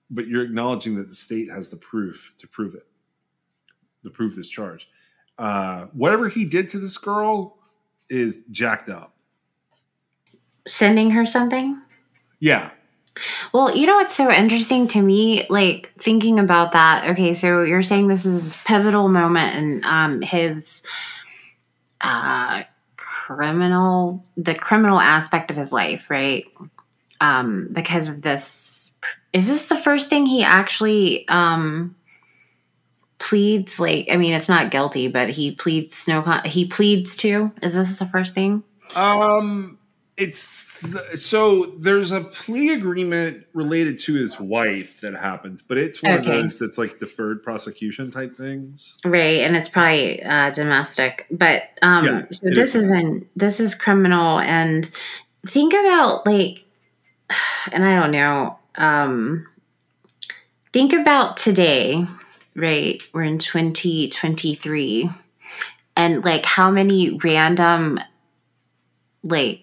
[0.09, 2.87] but you're acknowledging that the state has the proof to prove it,
[4.05, 4.89] to prove this charge.
[5.37, 7.59] Uh, whatever he did to this girl
[8.09, 9.15] is jacked up.
[10.67, 11.83] Sending her something?
[12.41, 12.71] Yeah,
[13.53, 17.11] Well, you know what's so interesting to me, like thinking about that.
[17.11, 20.83] Okay, so you're saying this is pivotal moment in um, his
[22.01, 22.65] uh,
[22.97, 26.45] criminal, the criminal aspect of his life, right?
[27.21, 28.95] Um, because of this,
[29.33, 31.97] is this the first thing he actually um,
[33.19, 33.81] pleads?
[33.81, 36.23] Like, I mean, it's not guilty, but he pleads no.
[36.45, 37.53] He pleads to.
[37.63, 38.63] Is this the first thing?
[38.95, 39.76] Um,
[40.17, 46.03] it's th- so there's a plea agreement related to his wife that happens, but it's
[46.03, 46.21] one Okay.
[46.37, 48.97] of those that's like deferred prosecution type things.
[49.05, 52.85] Right, and it's probably uh, domestic, but um, Yeah, so this is.
[52.85, 54.91] is in this is criminal, and
[55.47, 56.65] think about like
[57.73, 58.59] and I don't know.
[58.77, 59.47] Um,
[60.73, 62.07] think about today,
[62.55, 63.03] right?
[63.13, 65.11] We're in 2023,
[65.97, 67.99] and like how many random,
[69.23, 69.61] like,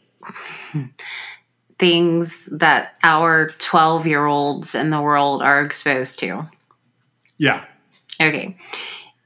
[1.79, 6.47] things that our 12 year olds in the world are exposed to.
[7.37, 7.65] Yeah.
[8.21, 8.57] Okay.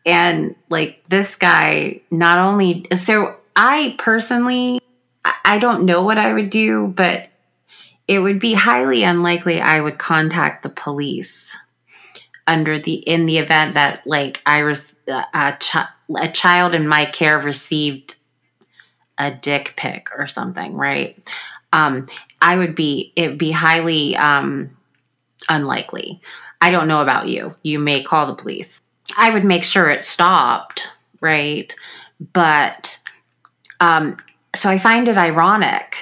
[0.05, 4.79] And like this guy, not only, so I personally,
[5.43, 7.29] I don't know what I would do, but
[8.07, 11.55] it would be highly unlikely I would contact the police
[12.47, 15.75] under the in the event that like I was uh, a, ch-
[16.15, 18.15] a child in my care received
[19.17, 21.17] a dick pic or something, right?
[21.73, 22.07] Um,
[22.41, 24.77] I would be it'd be highly um,
[25.49, 26.21] unlikely.
[26.61, 27.55] I don't know about you.
[27.63, 28.81] You may call the police.
[29.15, 30.87] I would make sure it stopped,
[31.21, 31.73] right?
[32.33, 32.99] But
[33.79, 34.17] um,
[34.55, 35.97] so I find it ironic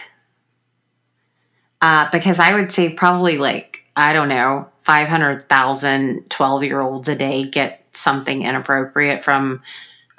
[1.81, 7.15] uh, because I would say probably like, I don't know, 500,000 12 year olds a
[7.15, 9.61] day get something inappropriate from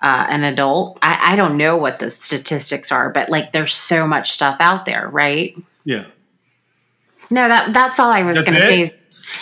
[0.03, 0.99] uh, an adult.
[1.03, 4.85] I, I don't know what the statistics are, but like there's so much stuff out
[4.87, 5.57] there, right?
[5.85, 6.07] Yeah.
[7.31, 8.83] No, that that's all I was going to say.
[8.83, 8.99] is-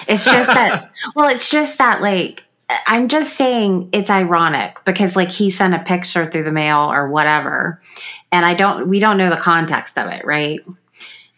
[0.08, 0.90] It's just that.
[1.16, 2.44] well, it's just that like
[2.86, 7.08] I'm just saying it's ironic because like he sent a picture through the mail or
[7.10, 7.82] whatever,
[8.32, 8.88] and I don't.
[8.88, 10.60] We don't know the context of it, right?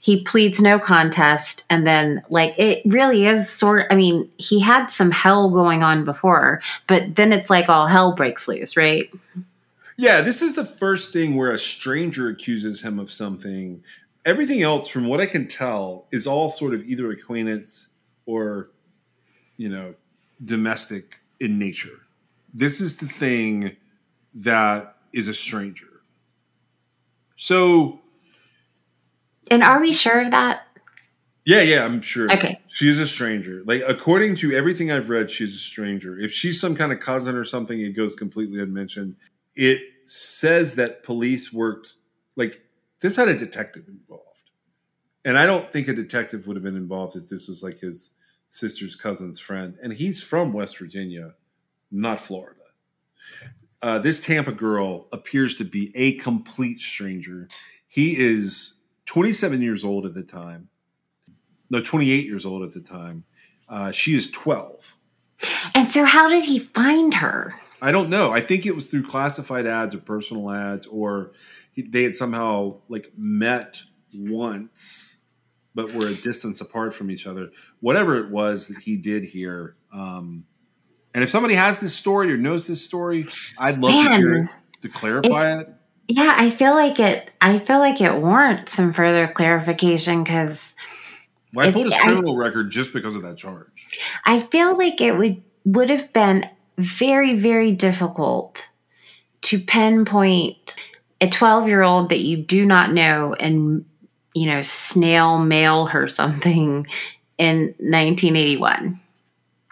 [0.06, 3.88] He pleads no contest, and then like it really is sort.
[3.90, 8.14] I mean, he had some hell going on before, but then it's like all hell
[8.14, 9.10] breaks loose, right?
[9.96, 13.82] Yeah, this is the first thing where a stranger accuses him of something.
[14.24, 17.88] Everything else, from what I can tell, is all sort of either acquaintance
[18.26, 18.70] or,
[19.56, 19.96] you know,
[20.44, 21.98] domestic in nature.
[22.54, 23.76] This is the thing
[24.36, 26.00] that is a stranger.
[27.34, 28.02] So,
[29.50, 30.66] And are we sure of that?
[31.46, 32.30] yeah, yeah, I'm sure.
[32.32, 32.60] Okay.
[32.66, 33.62] She is a stranger.
[33.64, 36.18] Like, according to everything I've read, she's a stranger.
[36.18, 39.14] If she's some kind of cousin or something, it goes completely unmentioned.
[39.54, 41.94] It says that police worked,
[42.34, 42.62] like,
[43.00, 44.50] this had a detective involved.
[45.24, 48.16] And I don't think a detective would have been involved if this was like his
[48.48, 49.76] sister's cousin's friend.
[49.80, 51.34] And he's from West Virginia,
[51.92, 52.60] not Florida.
[53.82, 57.46] Uh, this Tampa girl appears to be a complete stranger.
[57.86, 58.75] He is
[59.06, 60.68] 27 years old at the time.
[61.70, 63.24] No, 28 years old at the time.
[63.68, 64.96] Uh, she is 12.
[65.74, 67.54] And so, how did he find her?
[67.82, 68.30] I don't know.
[68.30, 71.32] I think it was through classified ads or personal ads, or
[71.72, 73.82] he, they had somehow like met
[74.14, 75.18] once,
[75.74, 77.50] but were a distance apart from each other.
[77.80, 79.76] Whatever it was that he did here.
[79.92, 80.44] Um,
[81.14, 83.26] and if somebody has this story or knows this story,
[83.58, 85.68] I'd love to hear it to clarify it.
[86.08, 87.30] Yeah, I feel like it.
[87.40, 90.74] I feel like it warrants some further clarification because
[91.52, 93.88] Well, I pulled his I- criminal record just because of that charge.
[94.24, 98.68] I feel like it would would have been very very difficult
[99.42, 100.76] to pinpoint
[101.20, 103.84] a twelve year old that you do not know and
[104.34, 106.86] you know snail mail her something
[107.38, 109.00] in 1981.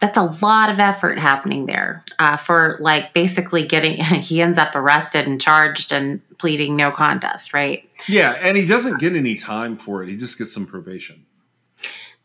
[0.04, 4.04] That's a lot of effort happening there uh, for like basically getting.
[4.04, 7.90] He ends up arrested and charged and pleading no contest, right?
[8.06, 10.10] Yeah, and he doesn't get any time for it.
[10.10, 11.24] He just gets some probation.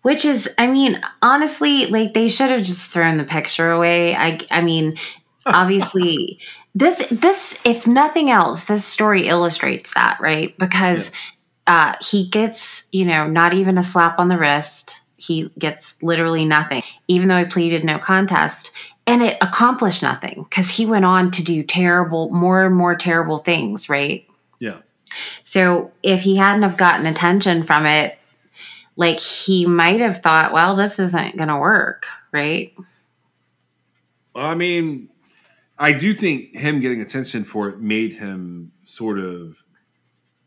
[0.02, 4.14] Which is, I mean, honestly, like they should have just thrown the picture away.
[4.14, 4.98] I, I mean,
[5.46, 6.42] obviously,
[6.76, 10.54] this, this, if nothing else, this story illustrates that, right?
[10.58, 11.14] Because
[11.66, 15.00] uh, he gets, you know, not even a slap on the wrist.
[15.20, 18.72] He gets literally nothing, even though he pleaded no contest.
[19.06, 23.40] And it accomplished nothing because he went on to do terrible, more and more terrible
[23.40, 24.28] things, right?
[24.60, 24.80] Yeah.
[25.44, 28.18] So if he hadn't have gotten attention from it,
[28.96, 32.74] like he might have thought, well, this isn't going to work, right?
[34.36, 35.10] I mean,
[35.78, 39.64] I do think him getting attention for it made him sort of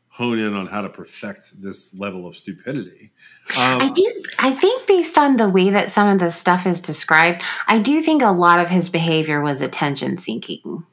[0.08, 3.12] hone in on how to perfect this level of stupidity.
[3.56, 4.22] Um, I do.
[4.38, 8.00] I think based on the way that some of the stuff is described, I do
[8.02, 10.84] think a lot of his behavior was attention seeking.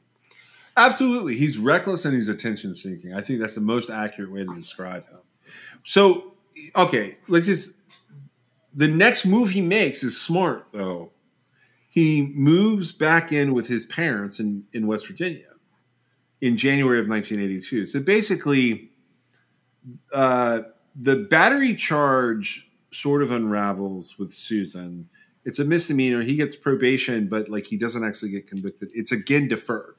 [0.76, 1.36] Absolutely.
[1.36, 3.14] He's reckless and he's attention seeking.
[3.14, 5.18] I think that's the most accurate way to describe him.
[5.84, 6.34] So,
[6.76, 7.70] okay, let's just.
[8.72, 11.10] The next move he makes is smart, though.
[11.88, 15.46] He moves back in with his parents in, in West Virginia
[16.40, 17.86] in January of 1982.
[17.86, 18.90] So basically,
[20.14, 20.62] uh,
[20.94, 25.08] the battery charge sort of unravels with Susan.
[25.44, 26.22] It's a misdemeanor.
[26.22, 28.90] He gets probation, but like he doesn't actually get convicted.
[28.92, 29.94] It's again deferred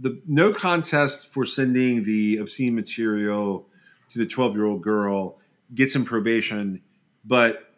[0.00, 3.66] the no contest for sending the obscene material
[4.10, 5.38] to the 12 year old girl
[5.74, 6.80] gets him probation
[7.24, 7.68] but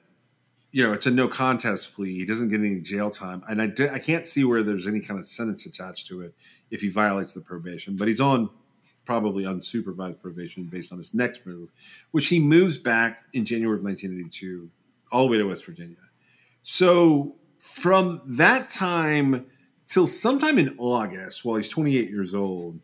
[0.73, 2.19] you know, it's a no contest plea.
[2.19, 5.21] He doesn't get any jail time, and I, I can't see where there's any kind
[5.21, 6.35] of sentence attached to it
[6.69, 7.95] if he violates the probation.
[7.97, 8.51] But he's on
[9.05, 11.71] probably unsupervised probation based on his next move,
[12.11, 14.71] which he moves back in January of 1982
[15.13, 15.97] all the way to West Virginia.
[16.63, 19.47] So from that time
[19.87, 22.81] till sometime in August, while he's 28 years old,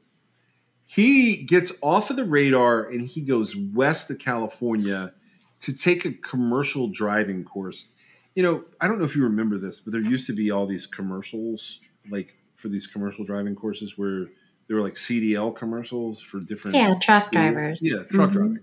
[0.87, 5.13] he gets off of the radar and he goes west to California
[5.61, 7.89] to take a commercial driving course.
[8.35, 10.67] You know, I don't know if you remember this, but there used to be all
[10.67, 14.29] these commercials, like for these commercial driving courses, where
[14.71, 17.81] there were like CDL commercials for different yeah truck drivers.
[17.83, 18.33] Yeah, truck Mhm.
[18.33, 18.59] driving.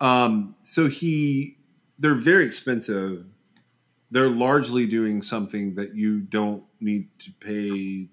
[0.00, 1.58] Um, so he,
[1.98, 3.24] they're very expensive.
[4.12, 8.08] They're largely doing something that you don't need to pay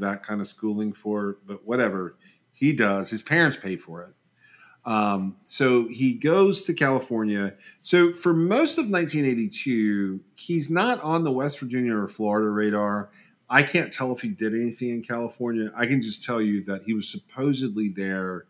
[0.00, 2.18] that kind of schooling for, but whatever
[2.52, 4.12] he does, his parents pay for it.
[4.84, 7.54] Um, so he goes to California.
[7.82, 13.10] So for most of 1982, he's not on the West Virginia or Florida radar.
[13.48, 15.72] I can't tell if he did anything in California.
[15.76, 18.46] I can just tell you that he was supposedly there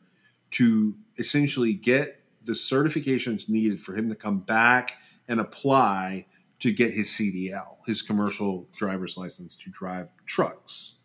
[0.52, 4.92] to essentially get the certifications needed for him to come back
[5.28, 6.26] and apply
[6.60, 10.96] to get his CDL, his commercial driver's license to drive trucks.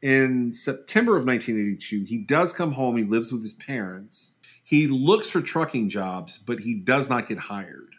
[0.00, 2.96] In September of 1982, he does come home.
[2.96, 4.34] He lives with his parents.
[4.64, 7.94] He looks for trucking jobs, but he does not get hired.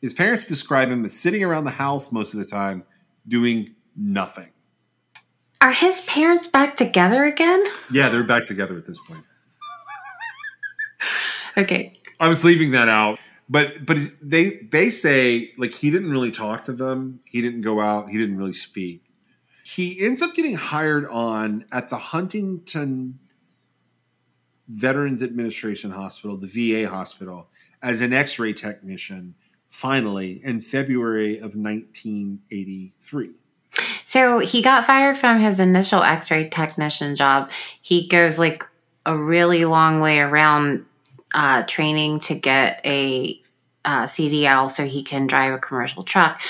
[0.00, 2.84] His parents describe him as sitting around the house most of the time
[3.26, 4.48] doing nothing.
[5.60, 7.64] Are his parents back together again?
[7.90, 9.24] Yeah, they're back together at this point.
[11.56, 12.00] Okay.
[12.18, 16.64] I was leaving that out, but but they they say like he didn't really talk
[16.64, 17.20] to them.
[17.24, 18.10] He didn't go out.
[18.10, 19.04] He didn't really speak.
[19.64, 23.20] He ends up getting hired on at the Huntington
[24.68, 27.48] Veterans Administration Hospital, the VA hospital,
[27.82, 29.36] as an X-ray technician.
[29.68, 33.30] Finally, in February of 1983.
[34.04, 37.50] So he got fired from his initial x ray technician job.
[37.80, 38.64] He goes like
[39.06, 40.84] a really long way around
[41.34, 43.40] uh, training to get a
[43.84, 46.40] uh, CDL so he can drive a commercial truck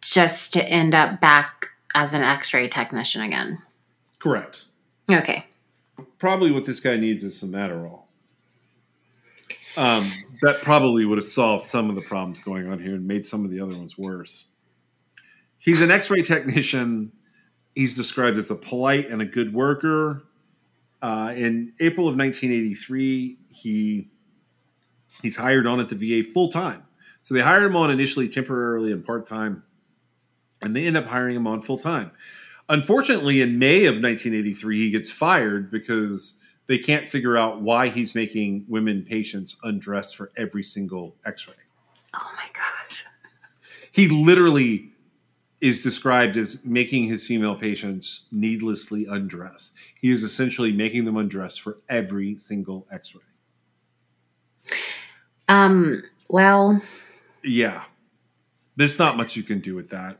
[0.00, 3.58] just to end up back as an x ray technician again.
[4.18, 4.66] Correct.
[5.10, 5.46] Okay.
[6.18, 8.02] probably what this guy needs is some Adderall.
[9.76, 13.26] Um, that probably would have solved some of the problems going on here and made
[13.26, 14.46] some of the other ones worse.
[15.62, 17.12] He's an X-ray technician.
[17.72, 20.24] He's described as a polite and a good worker.
[21.00, 24.08] Uh, in April of 1983, he
[25.22, 26.82] he's hired on at the VA full time.
[27.22, 29.62] So they hired him on initially temporarily and part time,
[30.60, 32.10] and they end up hiring him on full time.
[32.68, 38.16] Unfortunately, in May of 1983, he gets fired because they can't figure out why he's
[38.16, 41.54] making women patients undress for every single x ray.
[42.14, 43.04] Oh my gosh.
[43.92, 44.91] He literally
[45.62, 49.70] is described as making his female patients needlessly undress.
[50.00, 54.76] He is essentially making them undress for every single x ray.
[55.48, 56.02] Um.
[56.28, 56.82] Well,
[57.44, 57.84] Yeah.
[58.76, 60.18] There's not much you can do with that.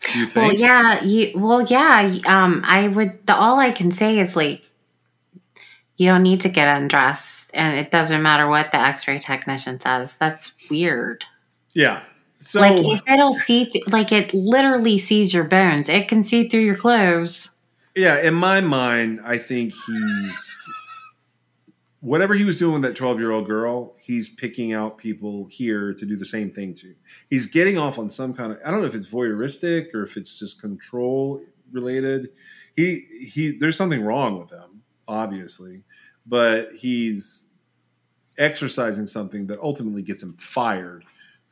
[0.00, 0.34] Do you think?
[0.34, 1.02] well, yeah.
[1.04, 1.38] You.
[1.38, 2.18] Well, yeah.
[2.26, 2.62] Um.
[2.64, 3.24] I would.
[3.26, 4.68] The all I can say is like,
[5.96, 10.16] you don't need to get undressed, and it doesn't matter what the X-ray technician says.
[10.18, 11.24] That's weird.
[11.72, 12.02] Yeah.
[12.44, 15.88] So like if it'll see, th- like it literally sees your bones.
[15.88, 17.50] It can see through your clothes.
[17.96, 20.70] Yeah, in my mind, I think he's
[22.00, 25.94] whatever he was doing with that 12 year old girl, he's picking out people here
[25.94, 26.94] to do the same thing to.
[27.30, 30.18] He's getting off on some kind of I don't know if it's voyeuristic or if
[30.18, 31.42] it's just control
[31.72, 32.28] related.
[32.76, 35.82] He he there's something wrong with him, obviously,
[36.26, 37.46] but he's
[38.36, 41.04] exercising something that ultimately gets him fired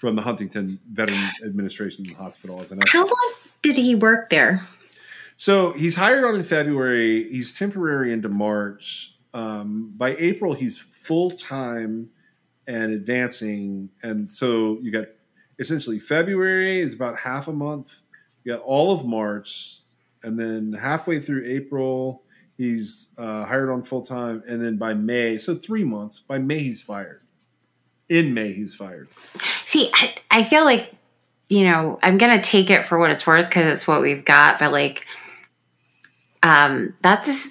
[0.02, 3.32] from the Huntington Veteran Administration Hospital as an How long
[3.62, 4.60] did he work there?
[5.36, 7.30] so he's hired on in February.
[7.30, 9.16] He's temporary into March.
[9.32, 12.10] Um, by April, he's full time
[12.66, 13.90] and advancing.
[14.02, 15.04] And so you got
[15.60, 18.02] essentially February is about half a month.
[18.42, 19.82] You got all of March,
[20.24, 22.24] and then halfway through April,
[22.56, 24.42] he's uh, hired on full time.
[24.48, 26.18] And then by May, so three months.
[26.18, 27.22] By May, he's fired.
[28.12, 29.08] In May, he's fired.
[29.64, 30.94] See, I, I feel like,
[31.48, 34.22] you know, I'm going to take it for what it's worth because it's what we've
[34.22, 35.06] got, but like,
[36.42, 37.48] um, that's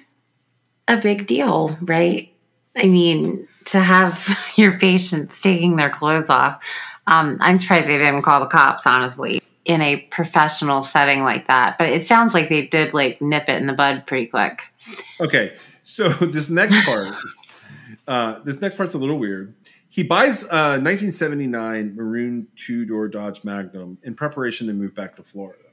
[0.86, 2.32] a big deal, right?
[2.76, 6.64] I mean, to have your patients taking their clothes off.
[7.08, 11.76] Um, I'm surprised they didn't call the cops, honestly, in a professional setting like that.
[11.76, 14.62] But it sounds like they did like nip it in the bud pretty quick.
[15.20, 17.16] Okay, so this next part,
[18.06, 19.54] uh, this next part's a little weird.
[19.92, 25.22] He buys a 1979 maroon two door Dodge Magnum in preparation to move back to
[25.22, 25.64] Florida.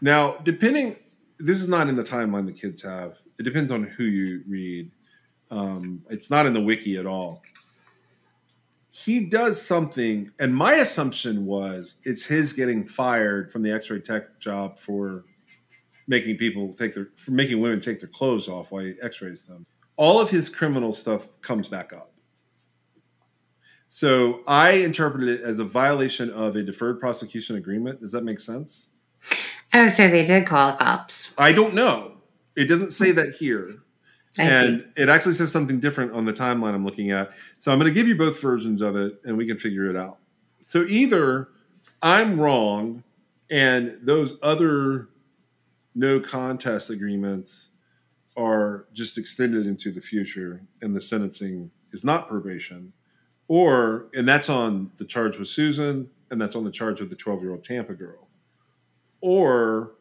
[0.00, 0.96] Now, depending,
[1.38, 3.18] this is not in the timeline the kids have.
[3.38, 4.90] It depends on who you read.
[5.50, 7.42] Um, it's not in the wiki at all.
[8.88, 14.40] He does something, and my assumption was it's his getting fired from the X-ray tech
[14.40, 15.24] job for
[16.06, 19.66] making people take their, for making women take their clothes off while he X-rays them.
[19.96, 22.12] All of his criminal stuff comes back up.
[23.88, 28.00] So I interpreted it as a violation of a deferred prosecution agreement.
[28.00, 28.94] Does that make sense?
[29.74, 31.34] Oh, so they did call the cops.
[31.36, 32.16] I don't know.
[32.56, 33.82] It doesn't say that here.
[34.38, 35.02] I and see.
[35.02, 37.32] it actually says something different on the timeline I'm looking at.
[37.58, 39.96] So I'm going to give you both versions of it and we can figure it
[39.96, 40.18] out.
[40.64, 41.48] So either
[42.00, 43.04] I'm wrong
[43.50, 45.08] and those other
[45.94, 47.68] no contest agreements
[48.36, 52.92] are just extended into the future and the sentencing is not probation
[53.48, 57.16] or and that's on the charge with Susan and that's on the charge with the
[57.16, 58.28] 12 year old Tampa girl
[59.22, 59.92] or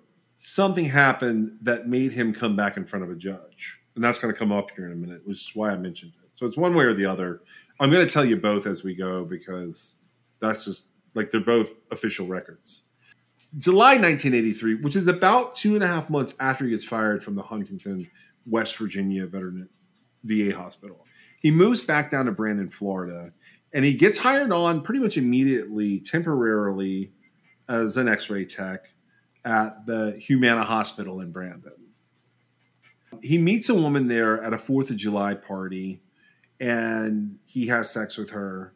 [0.43, 3.79] something happened that made him come back in front of a judge.
[3.95, 6.13] And that's going to come up here in a minute, which is why I mentioned
[6.23, 6.29] it.
[6.35, 7.41] So it's one way or the other.
[7.79, 9.97] I'm going to tell you both as we go because
[10.39, 12.83] that's just like they're both official records.
[13.57, 17.35] July 1983, which is about two and a half months after he gets fired from
[17.35, 18.09] the Huntington,
[18.45, 19.69] West Virginia Veteran
[20.23, 21.05] VA hospital.
[21.39, 23.33] He moves back down to Brandon, Florida,
[23.73, 27.11] and he gets hired on pretty much immediately, temporarily,
[27.67, 28.87] as an x ray tech
[29.43, 31.73] at the Humana Hospital in Brandon.
[33.21, 36.01] He meets a woman there at a Fourth of July party
[36.61, 38.73] and he has sex with her.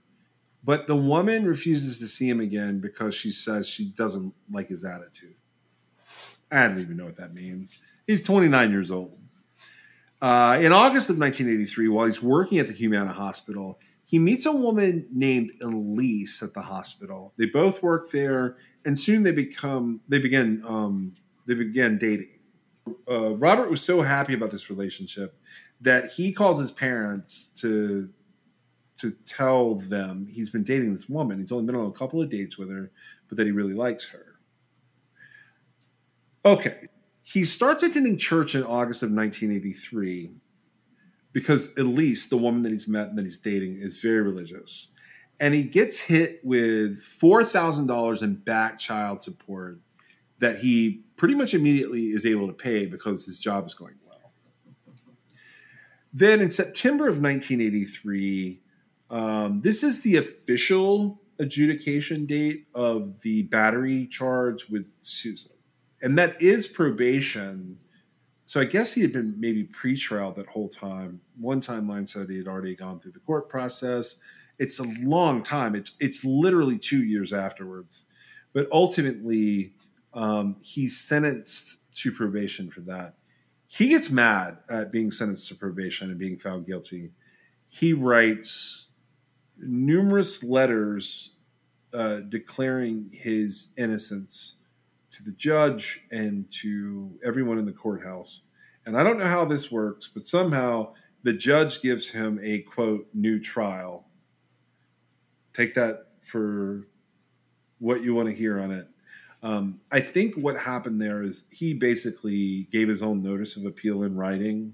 [0.65, 4.83] But the woman refuses to see him again because she says she doesn't like his
[4.83, 5.35] attitude.
[6.51, 7.79] I don't even know what that means.
[8.07, 9.19] He's 29 years old.
[10.21, 14.51] Uh, in August of 1983, while he's working at the Humana Hospital, he meets a
[14.51, 17.33] woman named Elise at the hospital.
[17.37, 21.13] They both work there, and soon they become they begin um,
[21.45, 22.39] they begin dating.
[23.09, 25.37] Uh, Robert was so happy about this relationship
[25.81, 28.09] that he calls his parents to
[28.97, 31.39] to tell them he's been dating this woman.
[31.39, 32.91] He's only been on a couple of dates with her,
[33.27, 34.35] but that he really likes her.
[36.45, 36.87] Okay.
[37.23, 40.31] He starts attending church in August of 1983
[41.33, 44.89] because Elise, the woman that he's met and that he's dating, is very religious.
[45.39, 49.79] And he gets hit with $4,000 in back child support
[50.39, 54.31] that he pretty much immediately is able to pay because his job is going well.
[56.13, 58.61] Then in September of 1983,
[59.09, 65.51] um, this is the official adjudication date of the battery charge with Susan.
[66.01, 67.79] And that is probation.
[68.45, 71.19] So I guess he had been maybe pre-trial that whole time.
[71.39, 74.19] One timeline said he had already gone through the court process.
[74.59, 75.75] It's a long time.
[75.75, 78.05] It's it's literally two years afterwards.
[78.53, 79.73] But ultimately,
[80.13, 83.15] um, he's sentenced to probation for that.
[83.67, 87.11] He gets mad at being sentenced to probation and being found guilty.
[87.67, 88.84] He writes
[89.57, 91.35] numerous letters
[91.93, 94.57] uh, declaring his innocence
[95.11, 98.41] to the judge and to everyone in the courthouse.
[98.85, 100.93] And I don't know how this works, but somehow
[101.23, 104.05] the judge gives him a quote new trial.
[105.53, 106.87] Take that for
[107.79, 108.87] what you want to hear on it.
[109.41, 114.03] Um, I think what happened there is he basically gave his own notice of appeal
[114.03, 114.73] in writing,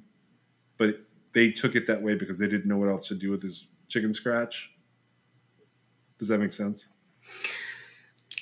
[0.77, 1.01] but
[1.33, 3.67] they took it that way because they didn't know what else to do with his
[3.91, 4.71] chicken scratch.
[6.17, 6.89] Does that make sense?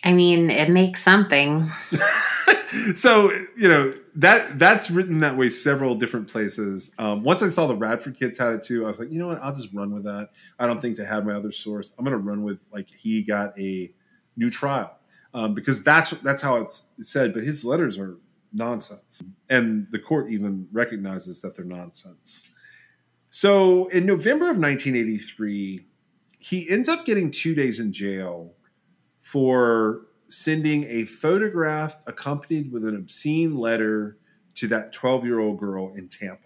[0.04, 1.70] I mean, it makes something.
[2.94, 6.94] so you know that that's written that way several different places.
[6.98, 9.28] Um, once I saw the Radford kids had it too, I was like, you know
[9.28, 9.42] what?
[9.42, 10.30] I'll just run with that.
[10.58, 11.94] I don't think they had my other source.
[11.98, 13.92] I'm going to run with like he got a
[14.38, 14.96] new trial
[15.34, 17.34] um, because that's that's how it's said.
[17.34, 18.18] But his letters are
[18.54, 22.46] nonsense, and the court even recognizes that they're nonsense.
[23.30, 25.86] So in November of 1983,
[26.40, 28.54] he ends up getting two days in jail
[29.22, 34.18] for sending a photograph accompanied with an obscene letter
[34.56, 36.44] to that 12 year old girl in Tampa.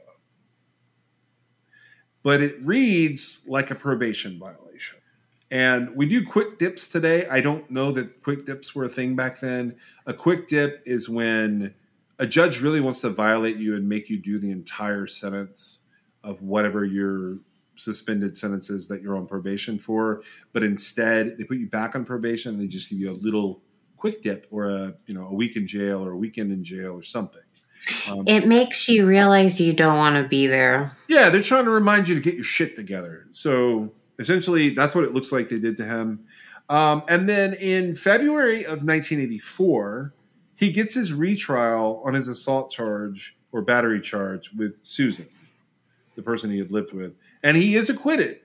[2.21, 4.99] But it reads like a probation violation.
[5.51, 7.27] And we do quick dips today.
[7.27, 9.75] I don't know that quick dips were a thing back then.
[10.05, 11.75] A quick dip is when
[12.17, 15.82] a judge really wants to violate you and make you do the entire sentence
[16.23, 17.35] of whatever your
[17.75, 20.21] suspended sentences that you're on probation for,
[20.51, 23.61] but instead they put you back on probation and they just give you a little
[23.97, 26.91] quick dip or a you know a week in jail or a weekend in jail
[26.93, 27.41] or something.
[28.07, 30.95] Um, It makes you realize you don't want to be there.
[31.07, 33.25] yeah, they're trying to remind you to get your shit together.
[33.31, 36.25] So essentially, that's what it looks like they did to him.
[36.69, 40.13] Um, and then in February of 1984,
[40.55, 45.27] he gets his retrial on his assault charge or battery charge with Susan,
[46.15, 48.39] the person he had lived with, and he is acquitted.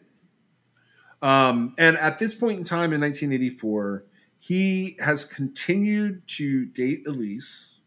[1.21, 4.05] Um, and at this point in time in 1984,
[4.39, 7.81] he has continued to date Elise,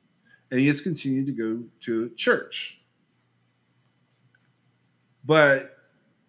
[0.49, 2.81] and he has continued to go to church.
[5.23, 5.77] But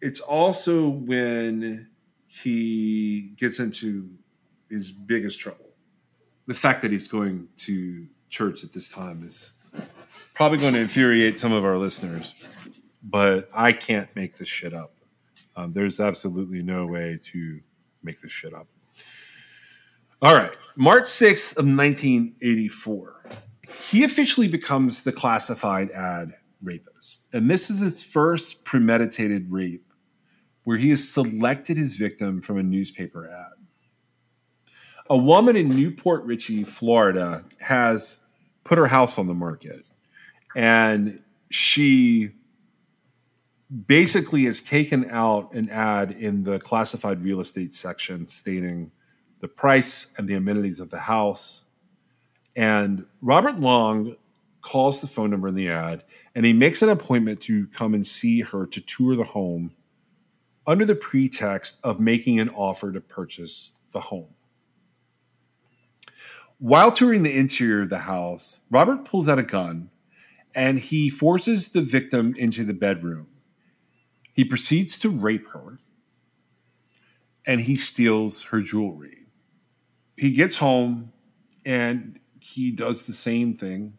[0.00, 1.88] it's also when
[2.26, 4.10] he gets into
[4.70, 5.66] his biggest trouble.
[6.46, 9.52] The fact that he's going to church at this time is
[10.34, 12.34] probably going to infuriate some of our listeners,
[13.02, 14.94] but I can't make this shit up.
[15.56, 17.60] Um, there's absolutely no way to
[18.02, 18.66] make this shit up.
[20.22, 23.24] All right, March 6th of 1984,
[23.90, 27.28] he officially becomes the classified ad rapist.
[27.32, 29.84] And this is his first premeditated rape
[30.64, 34.72] where he has selected his victim from a newspaper ad.
[35.10, 38.18] A woman in New Port Richey, Florida, has
[38.64, 39.84] put her house on the market.
[40.54, 42.30] And she
[43.72, 48.90] basically has taken out an ad in the classified real estate section stating
[49.40, 51.64] the price and the amenities of the house.
[52.54, 54.16] And Robert Long
[54.60, 56.04] calls the phone number in the ad
[56.34, 59.72] and he makes an appointment to come and see her to tour the home
[60.66, 64.28] under the pretext of making an offer to purchase the home.
[66.58, 69.90] While touring the interior of the house, Robert pulls out a gun
[70.54, 73.26] and he forces the victim into the bedroom.
[74.34, 75.78] He proceeds to rape her
[77.46, 79.26] and he steals her jewelry.
[80.16, 81.12] He gets home
[81.64, 83.98] and he does the same thing,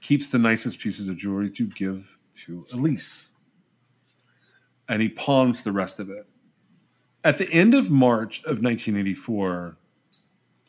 [0.00, 3.36] keeps the nicest pieces of jewelry to give to Elise
[4.88, 6.26] and he pawns the rest of it.
[7.22, 9.78] At the end of March of 1984,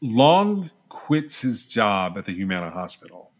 [0.01, 3.31] Long quits his job at the Humana Hospital.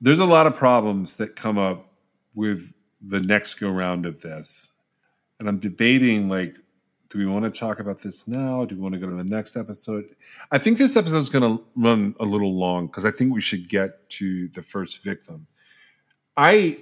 [0.00, 1.92] There's a lot of problems that come up
[2.34, 4.72] with the next go round of this.
[5.38, 6.56] And I'm debating like,
[7.10, 8.64] do we want to talk about this now?
[8.64, 10.06] Do we want to go to the next episode?
[10.50, 13.42] I think this episode is going to run a little long because I think we
[13.42, 15.46] should get to the first victim.
[16.36, 16.78] I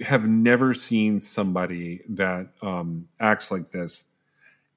[0.00, 4.04] have never seen somebody that um, acts like this,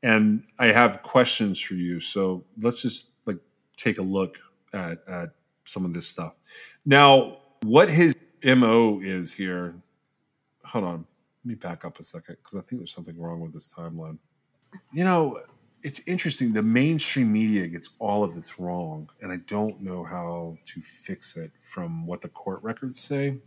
[0.04, 2.00] and I have questions for you.
[2.00, 3.38] So let's just like
[3.76, 4.38] take a look
[4.74, 5.32] at at
[5.66, 6.34] some of this stuff.
[6.86, 9.76] Now, what his mo is here?
[10.72, 11.06] Hold on,
[11.44, 14.18] let me back up a second because I think there's something wrong with this timeline.
[14.94, 15.42] You know,
[15.84, 16.54] it's interesting.
[16.54, 21.36] The mainstream media gets all of this wrong, and I don't know how to fix
[21.38, 23.38] it from what the court records say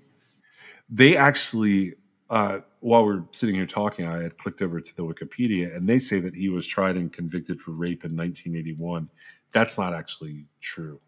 [0.89, 1.95] they actually
[2.31, 5.99] uh, while we're sitting here talking i had clicked over to the wikipedia and they
[5.99, 9.09] say that he was tried and convicted for rape in 1981
[9.53, 11.01] that's not actually true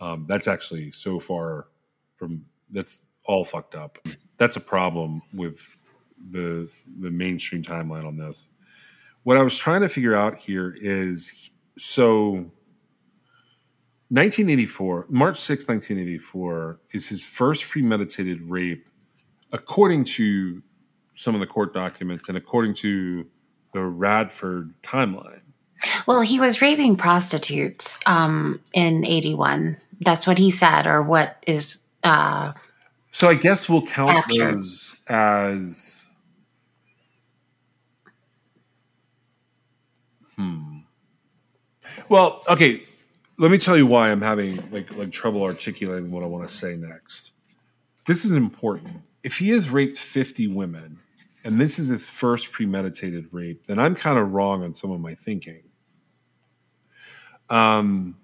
[0.00, 1.68] um, that's actually so far
[2.16, 3.98] from that's all fucked up
[4.36, 5.76] that's a problem with
[6.30, 6.68] the
[7.00, 8.48] the mainstream timeline on this
[9.24, 12.50] what i was trying to figure out here is so
[14.10, 18.88] 1984 march 6 1984 is his first premeditated rape
[19.52, 20.62] according to
[21.14, 23.26] some of the court documents and according to
[23.72, 25.40] the Radford timeline.
[26.06, 29.76] Well, he was raping prostitutes um, in 81.
[30.00, 31.78] That's what he said, or what is.
[32.02, 32.52] Uh,
[33.14, 34.56] So I guess we'll count Captured.
[34.56, 36.10] those as.
[40.34, 40.78] Hmm.
[42.08, 42.82] Well, okay.
[43.38, 46.52] Let me tell you why I'm having like like trouble articulating what I want to
[46.52, 47.34] say next.
[48.04, 49.02] This is important.
[49.22, 50.98] If he has raped 50 women,
[51.44, 55.00] and this is his first premeditated rape, then I'm kind of wrong on some of
[55.00, 55.62] my thinking.
[57.48, 58.16] Um,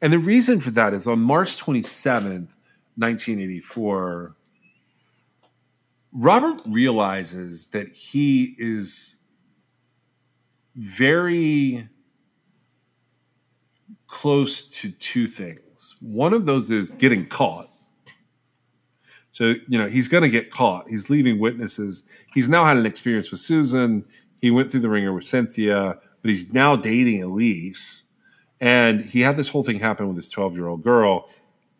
[0.00, 2.54] and the reason for that is on March 27th,
[2.96, 4.36] 1984,
[6.12, 9.16] Robert realizes that he is
[10.74, 11.88] very
[14.06, 15.96] close to two things.
[16.00, 17.66] One of those is getting caught.
[19.32, 20.88] So, you know, he's going to get caught.
[20.88, 22.04] He's leaving witnesses.
[22.34, 24.04] He's now had an experience with Susan.
[24.42, 28.04] He went through the ringer with Cynthia, but he's now dating Elise.
[28.60, 31.30] And he had this whole thing happen with his 12 year old girl.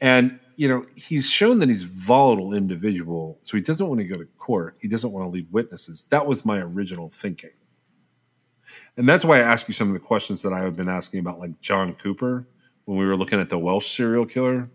[0.01, 3.39] And, you know, he's shown that he's volatile individual.
[3.43, 4.77] So he doesn't want to go to court.
[4.81, 6.05] He doesn't want to leave witnesses.
[6.11, 7.51] That was my original thinking.
[8.97, 11.21] And that's why I ask you some of the questions that I have been asking
[11.21, 12.47] about, like John Cooper,
[12.85, 14.71] when we were looking at the Welsh serial killer.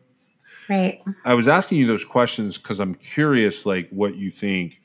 [0.70, 1.02] Right.
[1.24, 4.82] I was asking you those questions because I'm curious, like what you think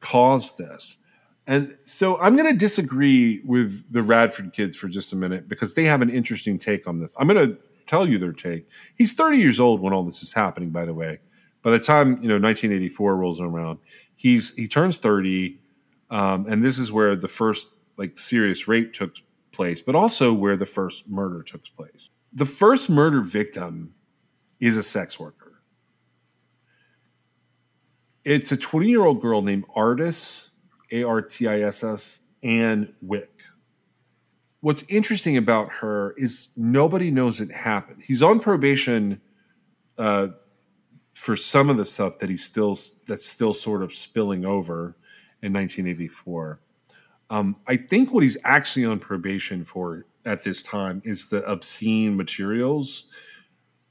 [0.00, 0.98] caused this.
[1.46, 5.74] And so I'm going to disagree with the Radford kids for just a minute because
[5.74, 7.14] they have an interesting take on this.
[7.16, 8.68] I'm going to tell you their take.
[8.96, 11.20] He's 30 years old when all this is happening, by the way.
[11.62, 13.78] By the time you know 1984 rolls around,
[14.14, 15.58] he's he turns 30,
[16.10, 19.16] um, and this is where the first like serious rape took
[19.52, 22.10] place, but also where the first murder took place.
[22.32, 23.94] The first murder victim
[24.60, 25.62] is a sex worker.
[28.24, 30.50] It's a 20 year old girl named Artiss,
[30.92, 33.42] A R T I S S, Ann Wick.
[34.66, 38.02] What's interesting about her is nobody knows it happened.
[38.04, 39.20] He's on probation
[39.96, 40.26] uh,
[41.14, 44.96] for some of the stuff that he's still that's still sort of spilling over
[45.40, 46.58] in 1984.
[47.30, 52.16] Um, I think what he's actually on probation for at this time is the obscene
[52.16, 53.06] materials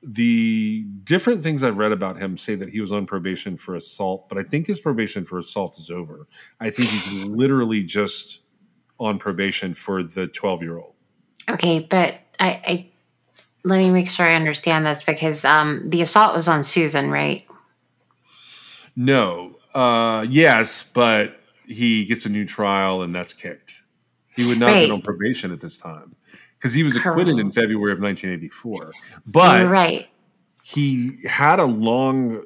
[0.08, 4.30] the different things I've read about him say that he was on probation for assault,
[4.30, 6.28] but I think his probation for assault is over.
[6.60, 8.42] I think he's literally just
[9.00, 10.94] on probation for the 12 year old.
[11.50, 12.92] Okay, but I, I
[13.64, 17.46] let me make sure I understand this because um, the assault was on Susan, right?
[18.96, 19.58] No.
[19.74, 23.84] Uh, yes, but he gets a new trial and that's kicked.
[24.36, 26.16] He would not have been on probation at this time
[26.58, 28.92] because he was acquitted in February of 1984.
[29.26, 30.08] But You're right.
[30.64, 32.44] he had a long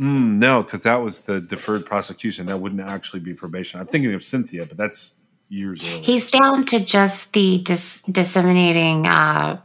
[0.00, 2.46] Mm, no because that was the deferred prosecution.
[2.46, 3.80] That wouldn't actually be probation.
[3.80, 5.14] I'm thinking of cynthia but that's
[5.48, 6.02] years earlier.
[6.02, 9.60] He's down to just the dis- disseminating uh,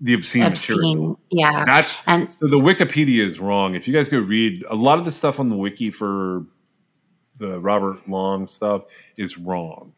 [0.00, 1.18] the obscene, material.
[1.30, 1.64] Yeah.
[1.64, 3.74] that's And so the wikipedia is wrong.
[3.74, 6.44] If you guys go read a lot of the stuff on the wiki for
[7.36, 8.82] the robert long stuff
[9.16, 9.94] is wrong.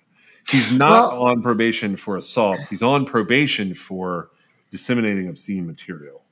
[0.49, 2.61] He's not Well- on probation for assault.
[2.69, 4.31] He's on probation for
[4.71, 6.23] disseminating obscene material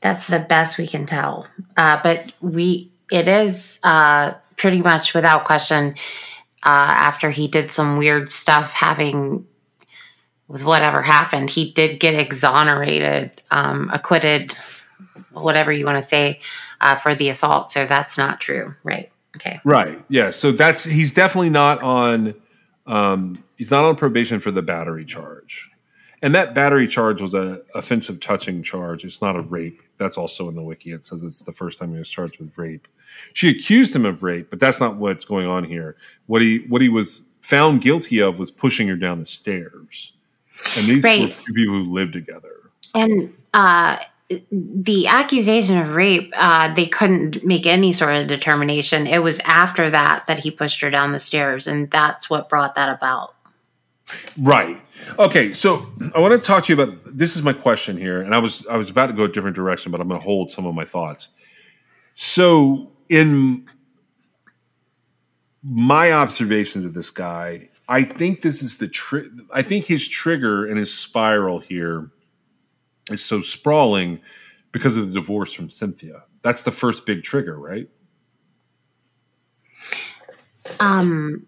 [0.00, 1.46] that's the best we can tell.
[1.76, 5.94] Uh, but we, it is uh, pretty much without question.
[6.64, 9.46] Uh, after he did some weird stuff, having
[10.48, 14.56] with whatever happened, he did get exonerated, um, acquitted,
[15.32, 16.40] whatever you want to say,
[16.80, 17.70] uh, for the assault.
[17.70, 19.10] So that's not true, right?
[19.36, 19.60] Okay.
[19.64, 20.02] Right.
[20.08, 20.30] Yeah.
[20.30, 22.34] So that's he's definitely not on
[22.86, 25.70] um he's not on probation for the battery charge.
[26.22, 29.04] And that battery charge was a offensive touching charge.
[29.04, 29.80] It's not a rape.
[29.98, 30.92] That's also in the wiki.
[30.92, 32.86] It says it's the first time he was charged with rape.
[33.34, 35.96] She accused him of rape, but that's not what's going on here.
[36.26, 40.12] What he what he was found guilty of was pushing her down the stairs.
[40.76, 41.22] And these Right.
[41.28, 42.70] were two people who lived together.
[42.94, 43.98] And uh,
[44.52, 49.06] the accusation of rape, uh, they couldn't make any sort of determination.
[49.06, 52.74] It was after that that he pushed her down the stairs, and that's what brought
[52.74, 53.34] that about.
[54.36, 54.80] Right.
[55.18, 55.52] Okay.
[55.52, 57.36] So I want to talk to you about this.
[57.36, 59.92] Is my question here, and I was I was about to go a different direction,
[59.92, 61.30] but I'm going to hold some of my thoughts.
[62.14, 63.68] So in
[65.62, 70.66] my observations of this guy, I think this is the tri- I think his trigger
[70.66, 72.10] and his spiral here
[73.10, 74.20] is so sprawling
[74.72, 76.24] because of the divorce from Cynthia.
[76.42, 77.88] That's the first big trigger, right?
[80.80, 81.46] Um,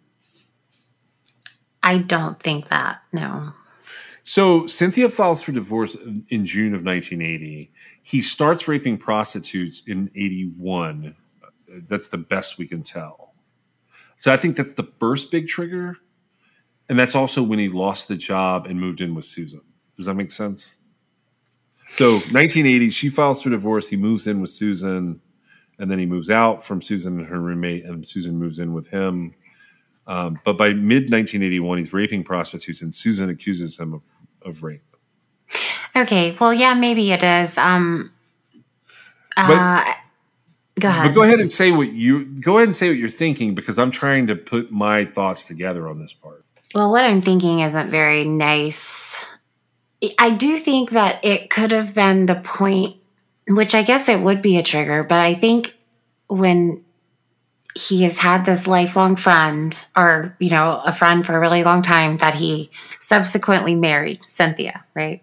[1.82, 3.02] I don't think that.
[3.12, 3.52] No.
[4.22, 5.96] So Cynthia files for divorce
[6.28, 7.72] in June of 1980.
[8.02, 11.16] He starts raping prostitutes in 81.
[11.42, 11.46] Uh,
[11.88, 13.34] that's the best we can tell.
[14.16, 15.96] So I think that's the first big trigger.
[16.88, 19.62] And that's also when he lost the job and moved in with Susan.
[19.96, 20.80] Does that make sense?
[21.92, 23.88] So 1980, she files for divorce.
[23.88, 25.20] He moves in with Susan,
[25.78, 28.88] and then he moves out from Susan and her roommate, and Susan moves in with
[28.88, 29.34] him.
[30.06, 34.02] Um, but by mid 1981, he's raping prostitutes, and Susan accuses him of,
[34.42, 34.82] of rape.
[35.94, 36.36] Okay.
[36.40, 37.56] Well, yeah, maybe it is.
[37.58, 38.12] Um,
[39.36, 39.84] uh,
[40.78, 41.08] go ahead.
[41.08, 43.78] But go ahead and say what you go ahead and say what you're thinking because
[43.78, 46.44] I'm trying to put my thoughts together on this part.
[46.74, 49.16] Well, what I'm thinking isn't very nice.
[50.18, 52.96] I do think that it could have been the point,
[53.48, 55.76] which I guess it would be a trigger, but I think
[56.28, 56.84] when
[57.74, 61.82] he has had this lifelong friend or, you know, a friend for a really long
[61.82, 65.22] time that he subsequently married, Cynthia, right?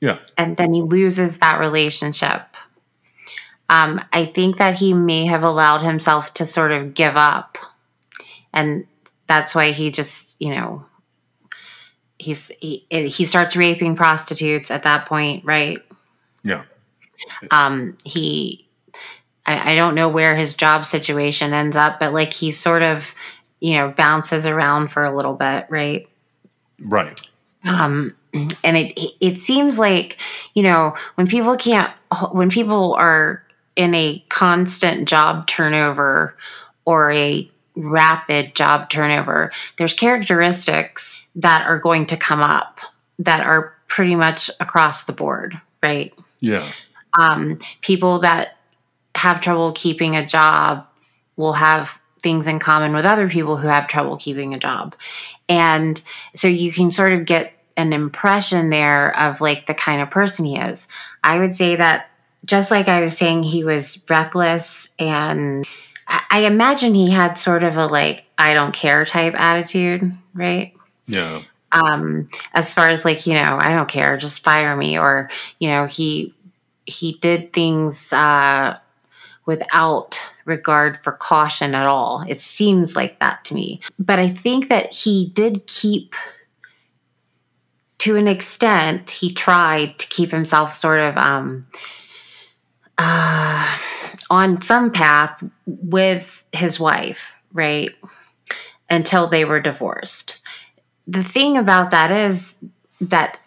[0.00, 0.18] Yeah.
[0.36, 2.42] And then he loses that relationship.
[3.68, 7.58] Um, I think that he may have allowed himself to sort of give up.
[8.52, 8.86] And
[9.28, 10.84] that's why he just, you know,
[12.18, 15.78] he's he, he starts raping prostitutes at that point, right?
[16.42, 16.64] Yeah.
[17.50, 18.68] Um, he,
[19.46, 23.14] I, I don't know where his job situation ends up, but like he sort of,
[23.60, 26.08] you know, bounces around for a little bit, right?
[26.80, 27.20] Right.
[27.64, 30.18] Um, and it it seems like
[30.54, 31.92] you know when people can't
[32.32, 33.44] when people are
[33.76, 36.36] in a constant job turnover
[36.84, 42.80] or a rapid job turnover there's characteristics that are going to come up
[43.18, 46.68] that are pretty much across the board right Yeah.
[47.18, 48.56] um, people that
[49.14, 50.86] have trouble keeping a job
[51.36, 54.94] will have things in common with other people who have trouble keeping a job.
[55.48, 56.00] And
[56.36, 60.44] so you can sort of get an impression there of like the kind of person
[60.44, 60.86] he is.
[61.24, 62.10] I would say that
[62.44, 65.66] just like I was saying, he was reckless and
[66.06, 70.74] I imagine he had sort of a like, I don't care type attitude, right?
[71.06, 71.42] Yeah.
[71.72, 75.68] um as far as like you know i don't care just fire me or you
[75.68, 76.32] know he
[76.86, 78.78] he did things uh
[79.46, 82.24] without regard for caution at all.
[82.28, 83.80] It seems like that to me.
[83.98, 86.14] But i think that he did keep
[87.98, 91.66] to an extent he tried to keep himself sort of um
[92.98, 93.78] uh
[94.30, 97.90] on some path with his wife right
[98.92, 100.38] until they were divorced.
[101.06, 102.56] The thing about that is
[103.00, 103.38] that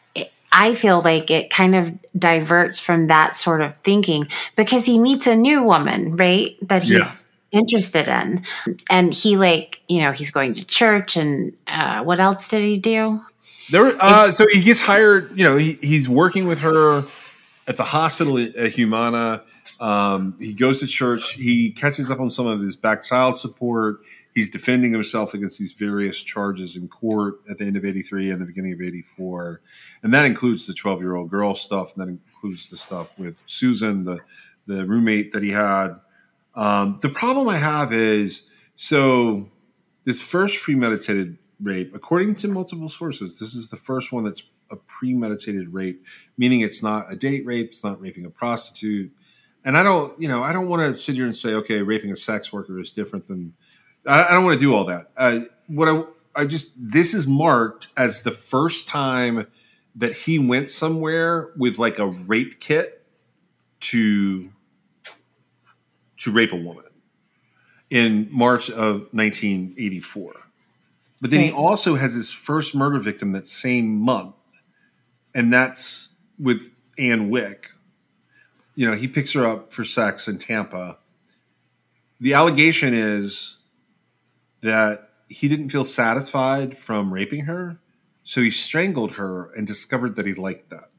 [0.57, 5.27] I feel like it kind of diverts from that sort of thinking because he meets
[5.27, 6.55] a new woman, right?
[6.61, 7.11] That he's Yeah.
[7.51, 8.43] interested in.
[8.89, 12.77] And he, like, you know, he's going to church and uh, what else did he
[12.77, 13.21] do?
[13.69, 15.37] There, uh, so he gets hired.
[15.37, 17.03] You know, he, he's working with her
[17.67, 19.43] at the hospital at Humana.
[19.79, 21.33] Um, he goes to church.
[21.33, 23.99] He catches up on some of his back child support.
[24.35, 28.41] He's defending himself against these various charges in court at the end of '83 and
[28.41, 29.61] the beginning of '84,
[30.03, 31.95] and that includes the 12 year old girl stuff.
[31.95, 34.19] And that includes the stuff with Susan, the
[34.67, 35.95] the roommate that he had.
[36.53, 38.43] Um, the problem I have is
[38.75, 39.49] so
[40.03, 44.75] this first premeditated rape, according to multiple sources, this is the first one that's a
[44.75, 46.05] premeditated rape,
[46.37, 49.13] meaning it's not a date rape, it's not raping a prostitute.
[49.63, 52.11] And I don't, you know, I don't want to sit here and say, okay, raping
[52.11, 53.53] a sex worker is different than.
[54.05, 55.11] I, I don't want to do all that.
[55.17, 56.03] Uh, what I,
[56.35, 59.47] I just this is marked as the first time
[59.95, 63.03] that he went somewhere with like a rape kit
[63.79, 64.49] to
[66.17, 66.83] to rape a woman
[67.89, 70.33] in March of 1984.
[71.21, 74.35] But then he also has his first murder victim that same month,
[75.33, 77.69] and that's with Ann Wick.
[78.75, 80.97] You know, he picks her up for sex in Tampa.
[82.19, 83.57] The allegation is
[84.61, 87.79] that he didn't feel satisfied from raping her,
[88.23, 90.89] so he strangled her and discovered that he liked that.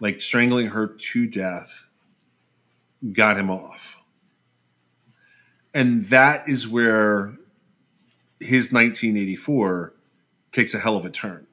[0.00, 1.88] Like strangling her to death
[3.12, 3.98] got him off.
[5.74, 7.34] And that is where
[8.40, 9.94] his 1984
[10.52, 11.46] takes a hell of a turn.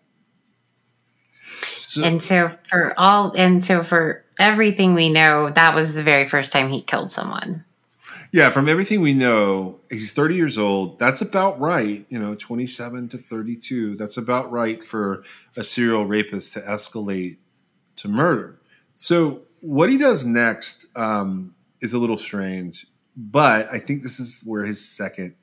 [1.78, 6.28] So, And so for all, and so for everything we know, that was the very
[6.28, 7.66] first time he killed someone.
[8.34, 10.98] Yeah, from everything we know, he's 30 years old.
[10.98, 12.04] That's about right.
[12.10, 13.96] You know, 27 to 32.
[13.96, 15.24] That's about right for
[15.56, 17.38] a serial rapist to escalate
[17.98, 18.60] to murder.
[18.96, 24.42] So, what he does next um, is a little strange, but I think this is
[24.48, 25.36] where his second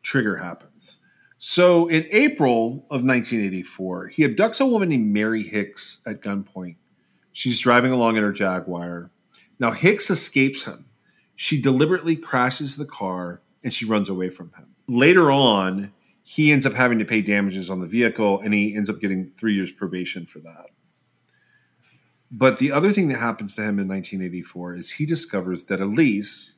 [0.00, 1.04] trigger happens.
[1.36, 6.76] So, in April of 1984, he abducts a woman named Mary Hicks at gunpoint.
[7.34, 9.10] She's driving along in her Jaguar.
[9.58, 10.86] Now, Hicks escapes him.
[11.36, 14.74] She deliberately crashes the car and she runs away from him.
[14.86, 18.90] Later on, he ends up having to pay damages on the vehicle and he ends
[18.90, 20.66] up getting three years probation for that.
[22.30, 26.56] But the other thing that happens to him in 1984 is he discovers that Elise,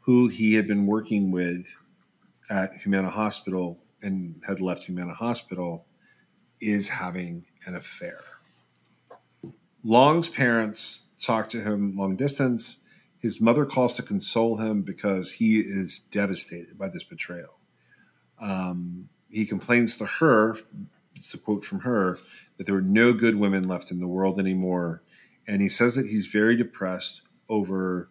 [0.00, 1.66] who he had been working with
[2.48, 5.84] at Humana Hospital and had left Humana Hospital,
[6.60, 8.20] is having an affair.
[9.84, 12.81] Long's parents talk to him long distance.
[13.22, 17.60] His mother calls to console him because he is devastated by this betrayal.
[18.40, 20.56] Um, he complains to her,
[21.14, 22.18] it's a quote from her,
[22.56, 25.04] that there were no good women left in the world anymore.
[25.46, 28.10] And he says that he's very depressed over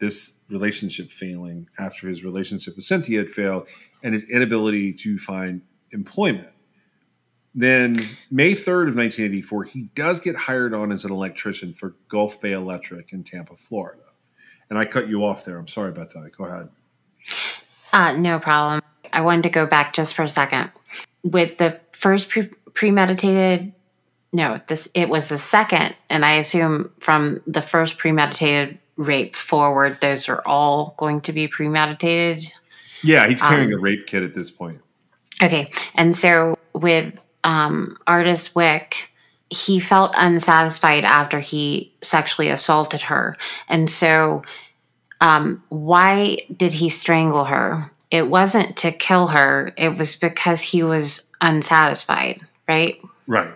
[0.00, 3.68] this relationship failing after his relationship with Cynthia had failed
[4.02, 6.50] and his inability to find employment.
[7.54, 12.40] Then, May 3rd of 1984, he does get hired on as an electrician for Gulf
[12.40, 14.02] Bay Electric in Tampa, Florida.
[14.70, 15.58] And I cut you off there.
[15.58, 16.30] I'm sorry about that.
[16.36, 16.68] Go ahead.
[17.92, 18.82] Uh, no problem.
[19.12, 20.70] I wanted to go back just for a second.
[21.22, 23.72] With the first pre- premeditated,
[24.32, 30.00] no, this it was the second, and I assume from the first premeditated rape forward,
[30.00, 32.52] those are all going to be premeditated.
[33.02, 34.80] Yeah, he's carrying Um, a rape kit at this point.
[35.42, 39.10] Okay, and so with um, Artiss Wick,
[39.50, 43.36] he felt unsatisfied after he sexually assaulted her.
[43.68, 44.42] And so,
[45.20, 47.90] um, why did he strangle her?
[48.10, 53.00] It wasn't to kill her, it was because he was unsatisfied, right?
[53.26, 53.52] Right.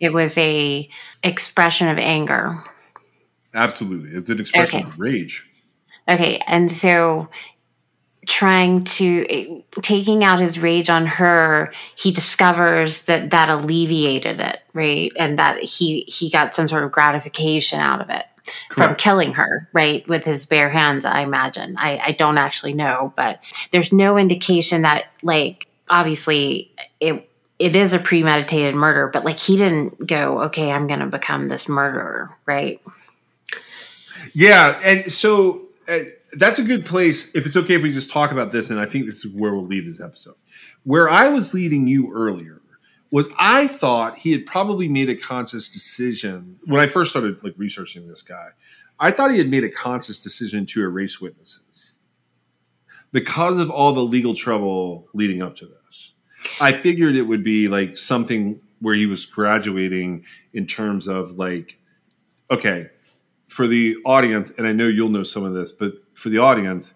[0.00, 0.88] It was a
[1.22, 2.62] expression of anger.
[3.54, 4.10] Absolutely.
[4.10, 4.88] It's an expression Okay.
[4.88, 5.48] of rage.
[6.10, 7.28] Okay, and so
[8.26, 15.12] trying to taking out his rage on her, he discovers that that alleviated it, right?
[15.16, 18.24] And that he he got some sort of gratification out of it
[18.70, 21.04] from killing her, right, with his bare hands.
[21.04, 21.76] I imagine.
[21.78, 27.94] I I don't actually know, but there's no indication that like obviously it it is
[27.94, 32.36] a premeditated murder, but like he didn't go, okay, I'm going to become this murderer,
[32.44, 32.80] right?
[34.32, 35.98] Yeah, and so uh,
[36.34, 37.34] that's a good place.
[37.34, 39.52] If it's okay if we just talk about this, and I think this is where
[39.52, 40.34] we'll leave this episode.
[40.84, 42.60] Where I was leading you earlier
[43.10, 47.54] was I thought he had probably made a conscious decision when I first started like
[47.58, 48.48] researching this guy.
[48.98, 51.98] I thought he had made a conscious decision to erase witnesses
[53.12, 56.14] because of all the legal trouble leading up to this.
[56.60, 61.78] I figured it would be like something where he was graduating in terms of like,
[62.50, 62.90] okay,
[63.46, 66.94] for the audience, and I know you'll know some of this, but for the audience,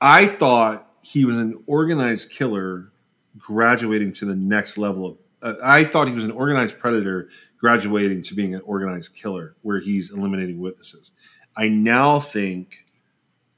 [0.00, 2.92] I thought he was an organized killer
[3.36, 5.18] graduating to the next level of.
[5.42, 7.28] Uh, I thought he was an organized predator
[7.58, 11.10] graduating to being an organized killer, where he's eliminating witnesses.
[11.56, 12.86] I now think,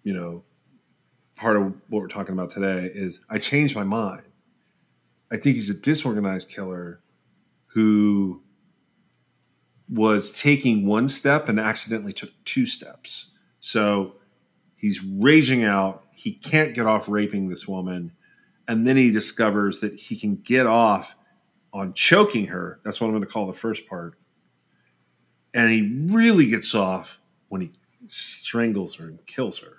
[0.03, 0.45] you know,
[1.37, 4.23] part of what we're talking about today is I changed my mind.
[5.31, 7.01] I think he's a disorganized killer
[7.67, 8.43] who
[9.89, 13.33] was taking one step and accidentally took two steps.
[13.61, 14.20] So
[14.81, 16.05] he's raging out.
[16.15, 18.13] He can't get off raping this woman.
[18.67, 21.17] And then he discovers that he can get off
[21.73, 22.81] on choking her.
[22.85, 24.15] That's what I'm going to call the first part.
[25.53, 27.73] And he really gets off when he
[28.09, 29.79] strangles her and kills her.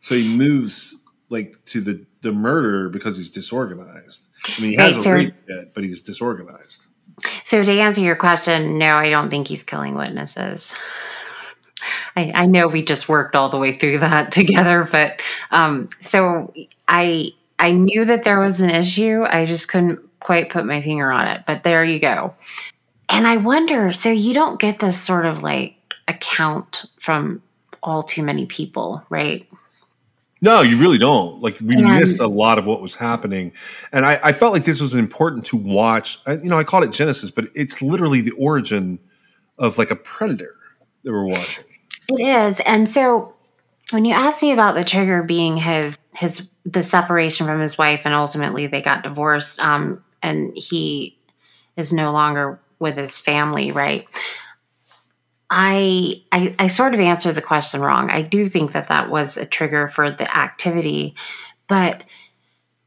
[0.00, 4.28] So he moves like to the, the murder because he's disorganized.
[4.56, 6.86] I mean, he has Right, a rape kit, but he's disorganized.
[7.44, 10.74] So to answer your question, no, I don't think he's killing witnesses.
[12.16, 16.52] I, I know we just worked all the way through that together, but um, so
[16.88, 19.24] I I knew that there was an issue.
[19.28, 21.42] I just couldn't quite put my finger on it.
[21.46, 22.34] But there you go.
[23.08, 25.76] And I wonder, so you don't get this sort of like
[26.08, 27.42] account from
[27.82, 29.46] all too many people, right?
[30.40, 31.40] No, you really don't.
[31.40, 33.52] Like we And- missed a lot of what was happening,
[33.92, 36.18] and I, I felt like this was important to watch.
[36.26, 38.98] I, you know, I called it Genesis, but it's literally the origin
[39.58, 40.54] of like a predator
[41.02, 41.64] that we're watching.
[42.08, 42.60] It is.
[42.60, 43.34] And so
[43.90, 48.02] when you asked me about the trigger being his his the separation from his wife
[48.04, 51.18] and ultimately they got divorced um and he
[51.76, 54.06] is no longer with his family, right?
[55.50, 58.10] I, I I sort of answered the question wrong.
[58.10, 61.14] I do think that that was a trigger for the activity,
[61.68, 62.04] but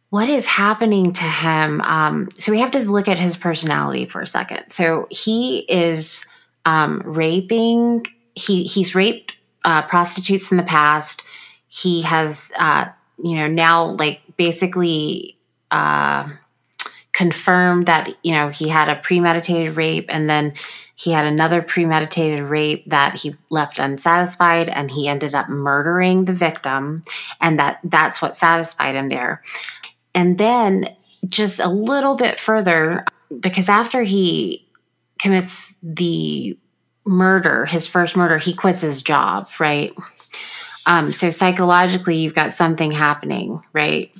[0.09, 1.81] what is happening to him?
[1.81, 4.69] Um, so we have to look at his personality for a second.
[4.69, 6.25] So he is
[6.65, 8.05] um, raping.
[8.37, 9.35] He he's raped
[9.65, 11.23] uh, prostitutes in the past.
[11.67, 12.85] He has, uh,
[13.21, 15.37] you know, now like basically
[15.71, 16.29] uh,
[17.11, 20.53] confirmed that you know he had a premeditated rape, and then
[20.95, 26.33] he had another premeditated rape that he left unsatisfied, and he ended up murdering the
[26.33, 27.01] victim,
[27.41, 29.43] and that that's what satisfied him there.
[30.15, 30.95] And then
[31.27, 33.05] just a little bit further,
[33.39, 34.67] because after he
[35.19, 36.57] commits the
[37.07, 39.93] murder, his first murder, he quits his job, right?
[40.85, 44.15] Um, so psychologically, you've got something happening, right?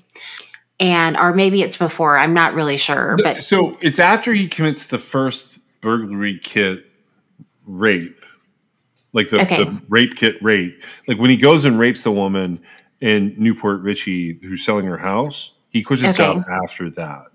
[0.80, 2.18] And or maybe it's before.
[2.18, 6.86] I'm not really sure, but so it's after he commits the first burglary kit
[7.66, 8.24] rape,
[9.14, 9.64] like the, Okay.
[9.64, 10.84] the rape kit rape.
[11.08, 12.60] Like when he goes and rapes the woman
[13.02, 16.34] in New Port Richey who's selling her house, he quits his Okay.
[16.34, 17.26] job after that.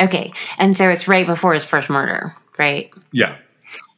[0.00, 0.32] okay.
[0.58, 2.90] And so it's right before his first murder, right?
[3.12, 3.36] Yeah.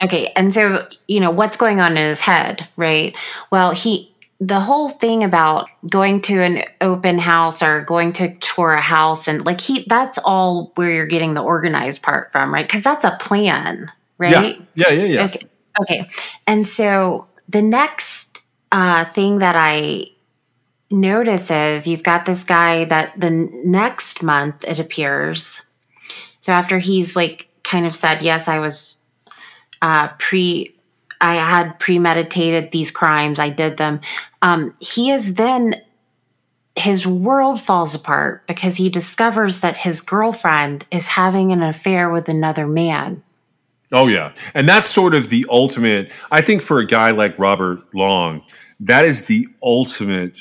[0.02, 3.14] Okay, and so you know what's going on in his head, right?
[3.50, 8.72] Well, he the whole thing about going to an open house or going to tour
[8.72, 12.68] a house and like he that's all where you're getting the organized part from, right?
[12.68, 14.58] Cuz that's a plan, right?
[14.74, 14.88] Yeah.
[14.88, 14.94] Yeah.
[14.94, 15.04] Yeah.
[15.04, 15.24] Yeah.
[15.26, 15.46] Okay.
[15.82, 16.10] Okay.
[16.46, 18.42] And so the next
[18.72, 20.06] uh, thing that I
[20.90, 25.62] notice is you've got this guy that the next month it appears.
[26.40, 28.96] So after he's like kind of said, yes, I was
[29.82, 30.74] uh, pre,
[31.20, 34.00] I had premeditated these crimes, I did them.
[34.42, 35.74] Um, he is then
[36.76, 42.28] his world falls apart because he discovers that his girlfriend is having an affair with
[42.28, 43.22] another man.
[43.92, 46.12] Oh yeah, and that's sort of the ultimate.
[46.30, 48.42] I think for a guy like Robert Long,
[48.78, 50.38] that is the ultimate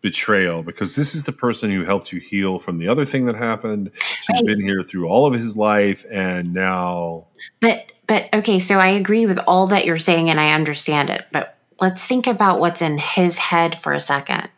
[0.00, 3.36] betrayal because this is the person who helped you heal from the other thing that
[3.36, 3.90] happened.
[4.22, 4.46] She's Right.
[4.46, 7.26] been here through all of his life, and now
[7.60, 11.28] But but okay, so I agree with all that you're saying and I understand it.
[11.30, 14.48] But let's think about what's in his head for a second.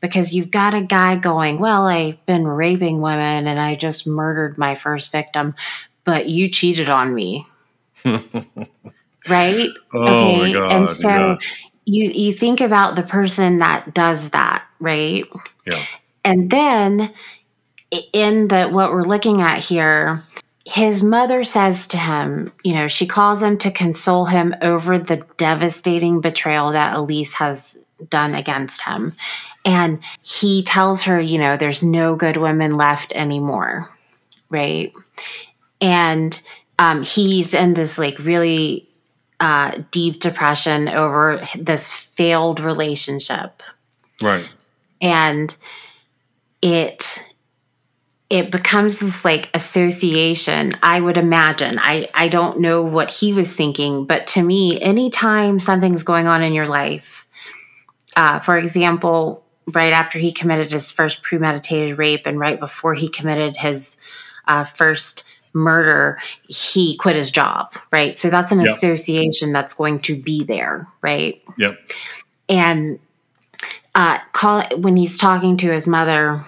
[0.00, 4.58] Because you've got a guy going, Well, I've been raping women and I just murdered
[4.58, 5.56] my first victim,
[6.04, 7.48] but you cheated on me.
[8.04, 9.68] right?
[9.92, 11.36] Oh my God, and so yeah.
[11.86, 15.24] you you think about the person that does that, right?
[15.66, 15.82] yeah,
[16.24, 17.12] And then
[18.12, 20.22] in the what we're looking at here,
[20.64, 25.24] his mother says to him, you know, she calls him to console him over the
[25.36, 27.76] devastating betrayal that Elise has
[28.08, 29.12] done against him.
[29.64, 33.90] And he tells her, you know, there's no good women left anymore.
[34.48, 34.92] Right.
[35.80, 36.40] And
[36.78, 38.88] um, he's in this like really
[39.40, 43.62] uh, deep depression over this failed relationship
[44.22, 44.48] right.
[45.00, 45.56] and
[46.62, 47.20] it
[48.34, 53.54] it becomes this like association i would imagine i i don't know what he was
[53.54, 57.28] thinking but to me anytime something's going on in your life
[58.16, 63.08] uh, for example right after he committed his first premeditated rape and right before he
[63.08, 63.96] committed his
[64.48, 65.22] uh, first
[65.52, 66.18] murder
[66.48, 68.74] he quit his job right so that's an Yep.
[68.74, 71.78] association that's going to be there right Yep.
[72.48, 72.98] and
[73.94, 76.44] uh, call when he's talking to his mother,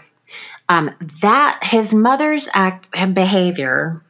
[0.68, 4.02] um, that his mother's act behavior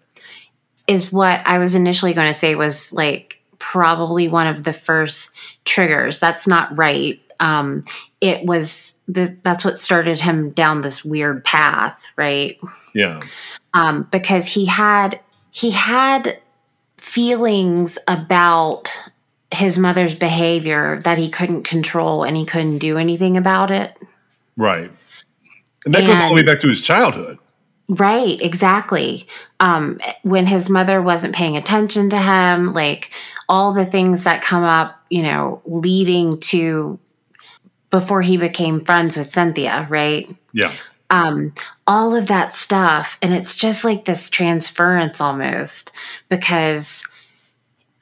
[0.87, 5.33] is what I was initially going to say was like probably one of the first
[5.65, 6.19] triggers.
[6.19, 7.21] That's not right.
[7.41, 7.85] Um,
[8.21, 12.59] it was the, that's what started him down this weird path, right?
[12.95, 13.23] Yeah.
[13.75, 16.41] um, because he had he had
[16.97, 18.91] feelings about
[19.53, 23.97] his mother's behavior that he couldn't control and he couldn't do anything about it.
[24.57, 24.91] Right.
[25.87, 27.39] And that goes all the way back to his childhood.
[27.89, 29.27] Right, exactly.
[29.61, 33.13] Um, when his mother wasn't paying attention to him, like
[33.49, 36.99] all the things that come up, you know, leading to
[37.91, 40.29] before he became friends with Cynthia, right?
[40.53, 40.73] Yeah.
[41.11, 41.55] um,
[41.87, 43.19] all of that stuff.
[43.23, 45.93] And it's just like this transference almost
[46.29, 47.05] because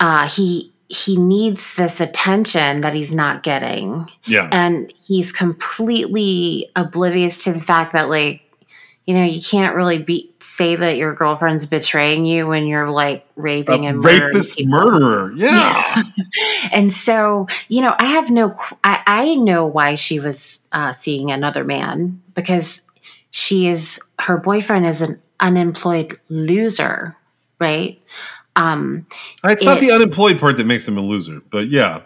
[0.00, 4.48] uh, he he needs this attention that he's not getting, Yeah.
[4.52, 8.42] and he's completely oblivious to the fact that like
[9.06, 13.26] you know you can't really be say that your girlfriend's betraying you when you're like
[13.34, 14.70] raping A and murdering rapist people.
[14.78, 15.32] murderer.
[15.34, 16.02] Yeah.
[16.72, 21.30] And so, you know, I have no, I, I know why she was uh, seeing
[21.30, 22.82] another man because
[23.30, 27.16] she is, her boyfriend is an unemployed loser,
[27.60, 28.00] right?
[28.56, 29.04] Um,
[29.42, 32.02] It's not the unemployed part that makes him a loser, but yeah.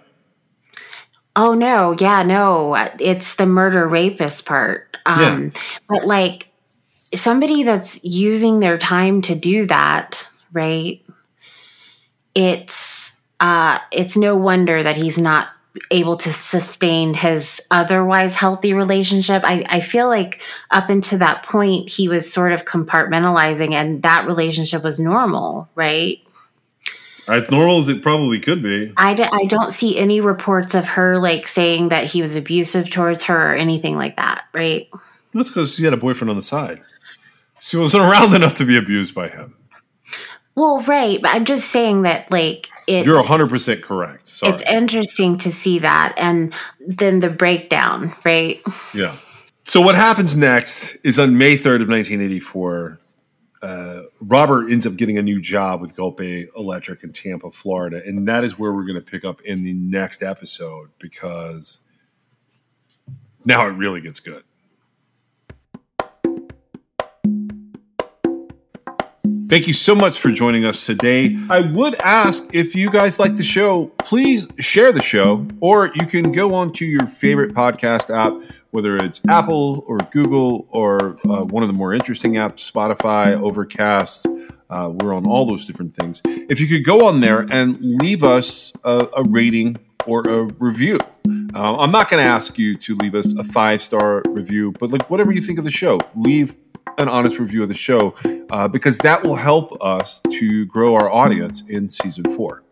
[1.36, 4.96] oh no, yeah, no, it's the murder rapist part.
[5.06, 5.50] Um,
[5.88, 6.48] But like
[7.14, 11.02] somebody that's using their time to do that, right?
[12.34, 15.48] It's, uh, it's no wonder that he's not
[15.90, 19.42] able to sustain his otherwise healthy relationship.
[19.44, 20.40] I, I feel like
[20.70, 26.20] up until that point, he was sort of compartmentalizing and that relationship was normal, right?
[27.28, 28.92] As normal as it probably could be.
[28.96, 32.90] I, d- I don't see any reports of her like saying that he was abusive
[32.90, 34.88] towards her or anything like that, right?
[35.34, 36.78] That's because she had a boyfriend on the side.
[37.60, 39.54] She wasn't around enough to be abused by him.
[40.54, 41.22] Well, right.
[41.22, 44.26] But I'm just saying that like it's, You're 100% correct.
[44.26, 44.52] Sorry.
[44.52, 46.52] it's interesting to see that and
[46.86, 48.60] then the breakdown, right?
[48.94, 49.14] Yeah.
[49.64, 52.98] So what happens next is on May 3rd of 1984,
[53.62, 58.00] uh, Robert ends up getting a new job with Gulpe Electric in Tampa, Florida.
[58.04, 61.80] And that is where we're going to pick up in the next episode because
[63.44, 64.44] now it really gets good.
[69.48, 71.38] Thank you so much for joining us today.
[71.48, 76.04] I would ask if you guys like the show, please share the show, or you
[76.04, 81.44] can go on to your favorite podcast app, whether it's Apple or Google or uh,
[81.44, 84.26] one of the more interesting apps, Spotify, Overcast.
[84.70, 86.20] Uh, we're on all those different things.
[86.24, 89.76] If you could go on there and leave us a, a rating
[90.06, 90.98] or a review.
[91.54, 94.90] Uh, I'm not going to ask you to leave us a five star review, but
[94.90, 96.56] like whatever you think of the show, leave
[96.96, 98.14] an honest review of the show
[98.50, 102.64] uh, because that will help us to grow our audience in season four.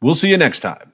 [0.00, 0.92] We'll see you next time.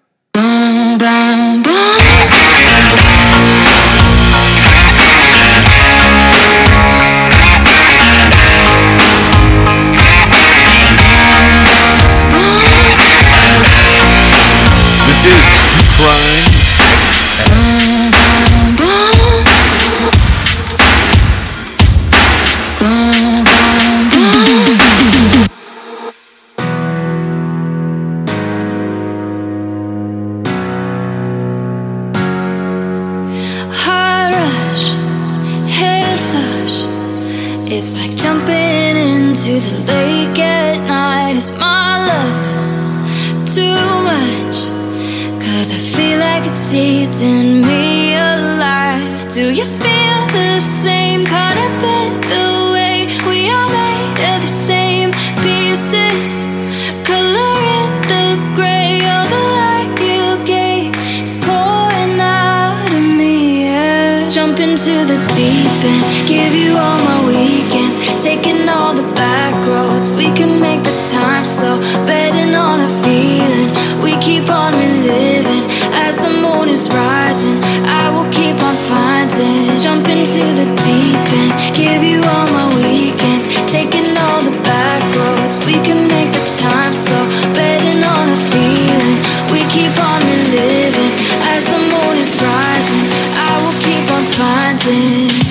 [95.12, 95.49] it.